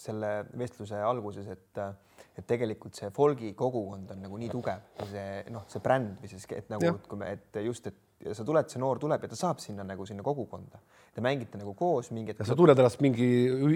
selle 0.00 0.32
vestluse 0.60 1.00
alguses, 1.00 1.48
et 1.48 1.84
et 2.32 2.46
tegelikult 2.48 2.96
see 2.96 3.10
folgi 3.12 3.50
kogukond 3.56 4.14
on 4.14 4.22
nagu 4.24 4.38
nii 4.40 4.48
tugev. 4.52 4.84
See 5.10 5.24
noh, 5.52 5.66
see 5.68 5.82
bränd 5.84 6.20
või 6.22 6.30
siis, 6.30 6.46
et 6.56 6.70
nagu, 6.72 6.94
et 6.94 7.08
kui 7.08 7.20
me, 7.20 7.28
et 7.36 7.58
just, 7.66 7.90
et 7.90 7.98
sa 8.36 8.44
tuled, 8.46 8.68
see 8.70 8.80
noor 8.82 9.00
tuleb 9.02 9.24
ja 9.24 9.30
ta 9.30 9.38
saab 9.38 9.60
sinna 9.62 9.84
nagu 9.86 10.06
sinna 10.06 10.24
kogukonda. 10.26 10.80
Te 11.12 11.24
mängite 11.24 11.58
nagu 11.60 11.74
koos 11.76 12.10
mingit. 12.14 12.40
sa 12.46 12.56
tunned 12.56 12.78
ennast 12.78 13.02
mingi 13.04 13.28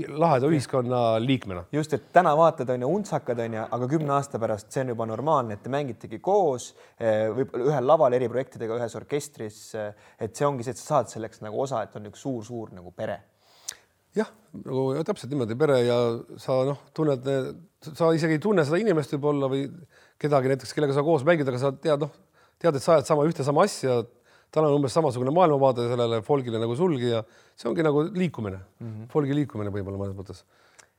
laheda 0.08 0.48
ühiskonna 0.48 1.02
liikmena. 1.22 1.66
just, 1.72 1.92
et 1.92 2.08
täna 2.12 2.36
vaatad, 2.38 2.70
on 2.74 2.86
ju, 2.86 2.90
untsakad 2.98 3.44
on 3.44 3.58
ju, 3.58 3.66
aga 3.78 3.90
kümne 3.90 4.16
aasta 4.16 4.40
pärast 4.42 4.72
see 4.72 4.84
on 4.86 4.94
juba 4.94 5.06
normaalne, 5.06 5.58
et 5.58 5.62
te 5.62 5.72
mängitegi 5.72 6.20
koos, 6.22 6.74
eh, 6.98 7.28
võib-olla 7.34 7.70
ühel 7.72 7.88
laval 7.92 8.18
eriprojektidega, 8.18 8.80
ühes 8.80 8.98
orkestris. 8.98 9.62
Eh, 9.74 10.10
et 10.20 10.36
see 10.36 10.46
ongi 10.46 10.66
see, 10.66 10.76
et 10.76 10.82
sa 10.82 10.94
saad 10.96 11.16
selleks 11.16 11.42
nagu 11.44 11.60
osa, 11.60 11.82
et 11.82 11.96
on 11.96 12.12
üks 12.12 12.22
suur-suur 12.22 12.72
nagu 12.76 12.94
pere 12.96 13.20
jah, 14.16 14.28
nagu 14.64 14.86
ja 14.96 15.04
täpselt 15.04 15.32
niimoodi 15.32 15.56
pere 15.58 15.80
ja 15.84 15.96
sa 16.40 16.62
noh, 16.68 16.80
tunned, 16.96 17.26
sa 17.84 18.10
isegi 18.16 18.38
ei 18.38 18.42
tunne 18.42 18.64
seda 18.66 18.80
inimest 18.80 19.12
võib-olla 19.16 19.50
või 19.52 19.66
kedagi 20.22 20.52
näiteks, 20.52 20.72
kellega 20.76 20.96
sa 20.96 21.04
koos 21.06 21.24
mängid, 21.26 21.48
aga 21.48 21.60
sa 21.60 21.72
tead, 21.74 22.06
noh, 22.06 22.14
tead, 22.62 22.78
et 22.78 22.84
sa 22.84 22.96
ajad 22.96 23.10
sama 23.10 23.26
ühte 23.28 23.44
sama 23.46 23.66
asja. 23.66 24.00
Tal 24.54 24.68
on 24.68 24.78
umbes 24.78 24.94
samasugune 24.96 25.32
maailmavaade 25.34 25.88
sellele 25.90 26.22
folgile 26.26 26.60
nagu 26.62 26.76
sulgi 26.78 27.10
ja 27.12 27.22
see 27.54 27.68
ongi 27.70 27.84
nagu 27.86 28.06
liikumine 28.06 28.58
mm, 28.58 28.86
-hmm. 28.86 29.08
folgi 29.12 29.36
liikumine 29.36 29.72
võib-olla 29.74 30.00
mõnes 30.00 30.16
mõttes. 30.18 30.44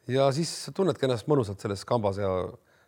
ja 0.08 0.30
siis 0.32 0.70
tunnedki 0.76 1.08
ennast 1.08 1.28
mõnusalt 1.28 1.62
selles 1.62 1.86
kambas 1.86 2.20
ja 2.22 2.30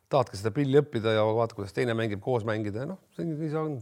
tahadki 0.10 0.40
seda 0.40 0.52
pilli 0.54 0.80
õppida 0.82 1.14
ja 1.18 1.24
vaata, 1.24 1.56
kuidas 1.58 1.74
teine 1.76 1.94
mängib, 1.98 2.22
koos 2.22 2.46
mängida 2.48 2.86
ja 2.86 2.92
noh, 2.94 3.02
nii 3.18 3.50
see 3.50 3.60
on. 3.60 3.80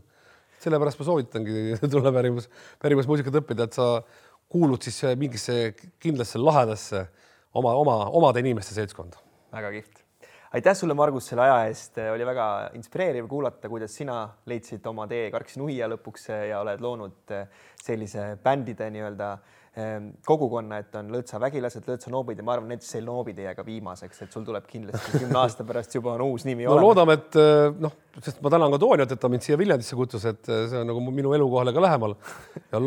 sellepärast 0.64 1.00
ma 1.00 1.06
soovitangi 1.06 1.78
tulla 1.94 2.12
pärimus, 2.12 2.50
pärimusmuusikat 2.82 3.40
õppida, 3.42 3.68
et 3.68 3.78
sa 3.78 4.02
kuulud 4.50 4.82
siis 4.82 5.04
mingisse 5.20 5.76
kindlasse 6.02 6.42
lahedasse 6.42 7.06
oma, 7.54 7.74
oma, 7.76 7.98
omade 8.20 8.44
inimeste 8.44 8.76
seltskonda. 8.78 9.22
väga 9.54 9.72
kihvt. 9.78 10.07
Aitäh 10.54 10.76
sulle, 10.78 10.96
Margus, 10.98 11.28
selle 11.32 11.44
aja 11.48 11.60
eest, 11.68 12.00
oli 12.14 12.26
väga 12.28 12.48
inspireeriv 12.78 13.28
kuulata, 13.28 13.70
kuidas 13.72 13.96
sina 13.96 14.22
leidsid 14.48 14.86
oma 14.88 15.08
tee 15.10 15.30
Karksi 15.34 15.62
nuia 15.62 15.90
lõpuks 15.92 16.30
äh, 16.34 16.48
ja 16.52 16.64
oled 16.64 16.84
loonud 16.84 17.36
äh, 17.36 17.48
sellise 17.84 18.30
bändide 18.44 18.90
nii-öelda 18.94 19.30
ähm, 19.78 20.10
kogukonna, 20.26 20.82
et 20.84 20.98
on 21.00 21.12
Lõõtsa 21.14 21.42
vägilased, 21.44 21.88
Lõõtsa 21.88 22.12
noobid 22.14 22.42
ja 22.42 22.48
ma 22.48 22.58
arvan, 22.58 22.76
et 22.76 22.88
see 22.88 23.04
jää 23.04 23.56
ka 23.56 23.66
viimaseks, 23.68 24.26
et 24.26 24.34
sul 24.34 24.48
tuleb 24.48 24.68
kindlasti 24.68 25.22
kümne 25.22 25.40
aasta 25.44 25.68
pärast 25.68 25.96
juba 25.96 26.16
on 26.16 26.28
uus 26.30 26.46
nimi 26.48 26.66
no, 26.66 26.76
olemas. 26.76 26.88
loodame, 26.88 27.18
et 27.22 27.80
noh, 27.84 27.98
sest 28.20 28.44
ma 28.44 28.54
tänan 28.54 28.76
ka 28.76 28.84
Tooniat, 28.84 29.12
et 29.12 29.20
ta 29.20 29.32
mind 29.32 29.46
siia 29.46 29.58
Viljandisse 29.58 29.96
kutsus, 29.96 30.26
et 30.28 30.46
see 30.48 30.80
on 30.80 30.88
nagu 30.92 31.08
minu 31.12 31.34
elukohale 31.36 31.76
ka 31.76 31.84
lähemal 31.84 32.18
ja 32.72 32.84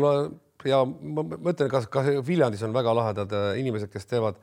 ja 0.69 0.81
ma 0.85 1.23
mõtlen, 1.23 1.69
kas, 1.71 1.87
kas 1.91 2.09
Viljandis 2.25 2.63
on 2.65 2.73
väga 2.75 2.93
lahedad 2.97 3.33
äh, 3.35 3.51
inimesed, 3.61 3.91
kes 3.91 4.07
teevad, 4.09 4.39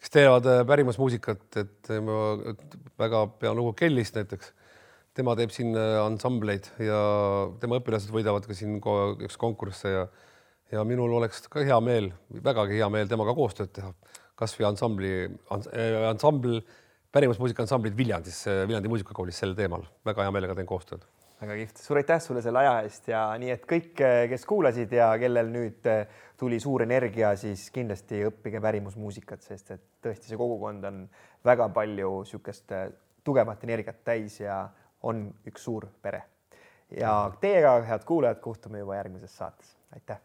kes 0.00 0.12
teevad 0.12 0.46
äh, 0.50 0.60
pärimusmuusikat, 0.68 1.46
et 1.62 1.90
ma 2.04 2.20
väga 3.00 3.24
pean 3.40 3.56
lugu 3.56 3.72
Kellist 3.78 4.16
näiteks. 4.18 4.52
tema 5.14 5.36
teeb 5.38 5.50
siin 5.54 5.76
äh, 5.78 6.00
ansambleid 6.02 6.66
ja 6.82 7.00
tema 7.60 7.78
õpilased 7.78 8.10
võidavad 8.10 8.46
ka 8.46 8.54
siin 8.54 8.80
üks 8.80 9.36
konkursse 9.38 9.92
ja 9.94 10.06
ja 10.72 10.84
minul 10.84 11.12
oleks 11.18 11.44
ka 11.50 11.62
hea 11.64 11.76
meel, 11.84 12.10
vägagi 12.44 12.78
hea 12.80 12.88
meel 12.90 13.10
temaga 13.10 13.34
koostööd 13.36 13.70
teha, 13.76 13.92
kasvõi 14.38 14.66
ansambli 14.70 15.12
ans,, 15.54 15.68
ansambl, 16.10 16.60
pärimusmuusika 17.14 17.62
ansamblid 17.62 17.94
Viljandis, 17.96 18.40
Viljandi 18.66 18.90
muusikakoolis 18.90 19.38
sel 19.38 19.54
teemal, 19.54 19.84
väga 20.06 20.24
hea 20.24 20.34
meelega 20.34 20.56
teen 20.58 20.66
koostööd. 20.66 21.04
Väga 21.42 21.58
kihvt, 21.60 21.82
suur 21.84 22.00
aitäh 22.00 22.20
sulle 22.22 22.42
selle 22.42 22.62
aja 22.62 22.74
eest 22.86 23.10
ja 23.10 23.26
nii, 23.38 23.52
et 23.54 23.68
kõik, 23.70 23.92
kes 24.30 24.46
kuulasid 24.48 24.94
ja 24.96 25.12
kellel 25.20 25.50
nüüd 25.52 25.86
tuli 26.36 26.60
suur 26.60 26.82
energia, 26.82 27.36
siis 27.36 27.68
kindlasti 27.74 28.24
õppige 28.28 28.60
pärimusmuusikat, 28.62 29.42
sest 29.42 29.70
et 29.76 29.84
tõesti, 30.02 30.30
see 30.30 30.38
kogukond 30.40 30.84
on 30.88 31.04
väga 31.46 31.68
palju 31.74 32.10
niisugust 32.24 32.72
eh, 32.74 32.88
tugevat 33.24 33.64
energiat 33.64 34.02
täis 34.04 34.40
ja 34.40 34.64
on 35.02 35.28
üks 35.48 35.64
suur 35.64 35.88
pere. 36.02 36.22
ja 37.00 37.32
teiega, 37.40 37.78
head 37.88 38.04
kuulajad, 38.04 38.40
kohtume 38.40 38.78
juba 38.82 38.96
järgmises 39.00 39.36
saates, 39.36 39.76
aitäh. 39.94 40.20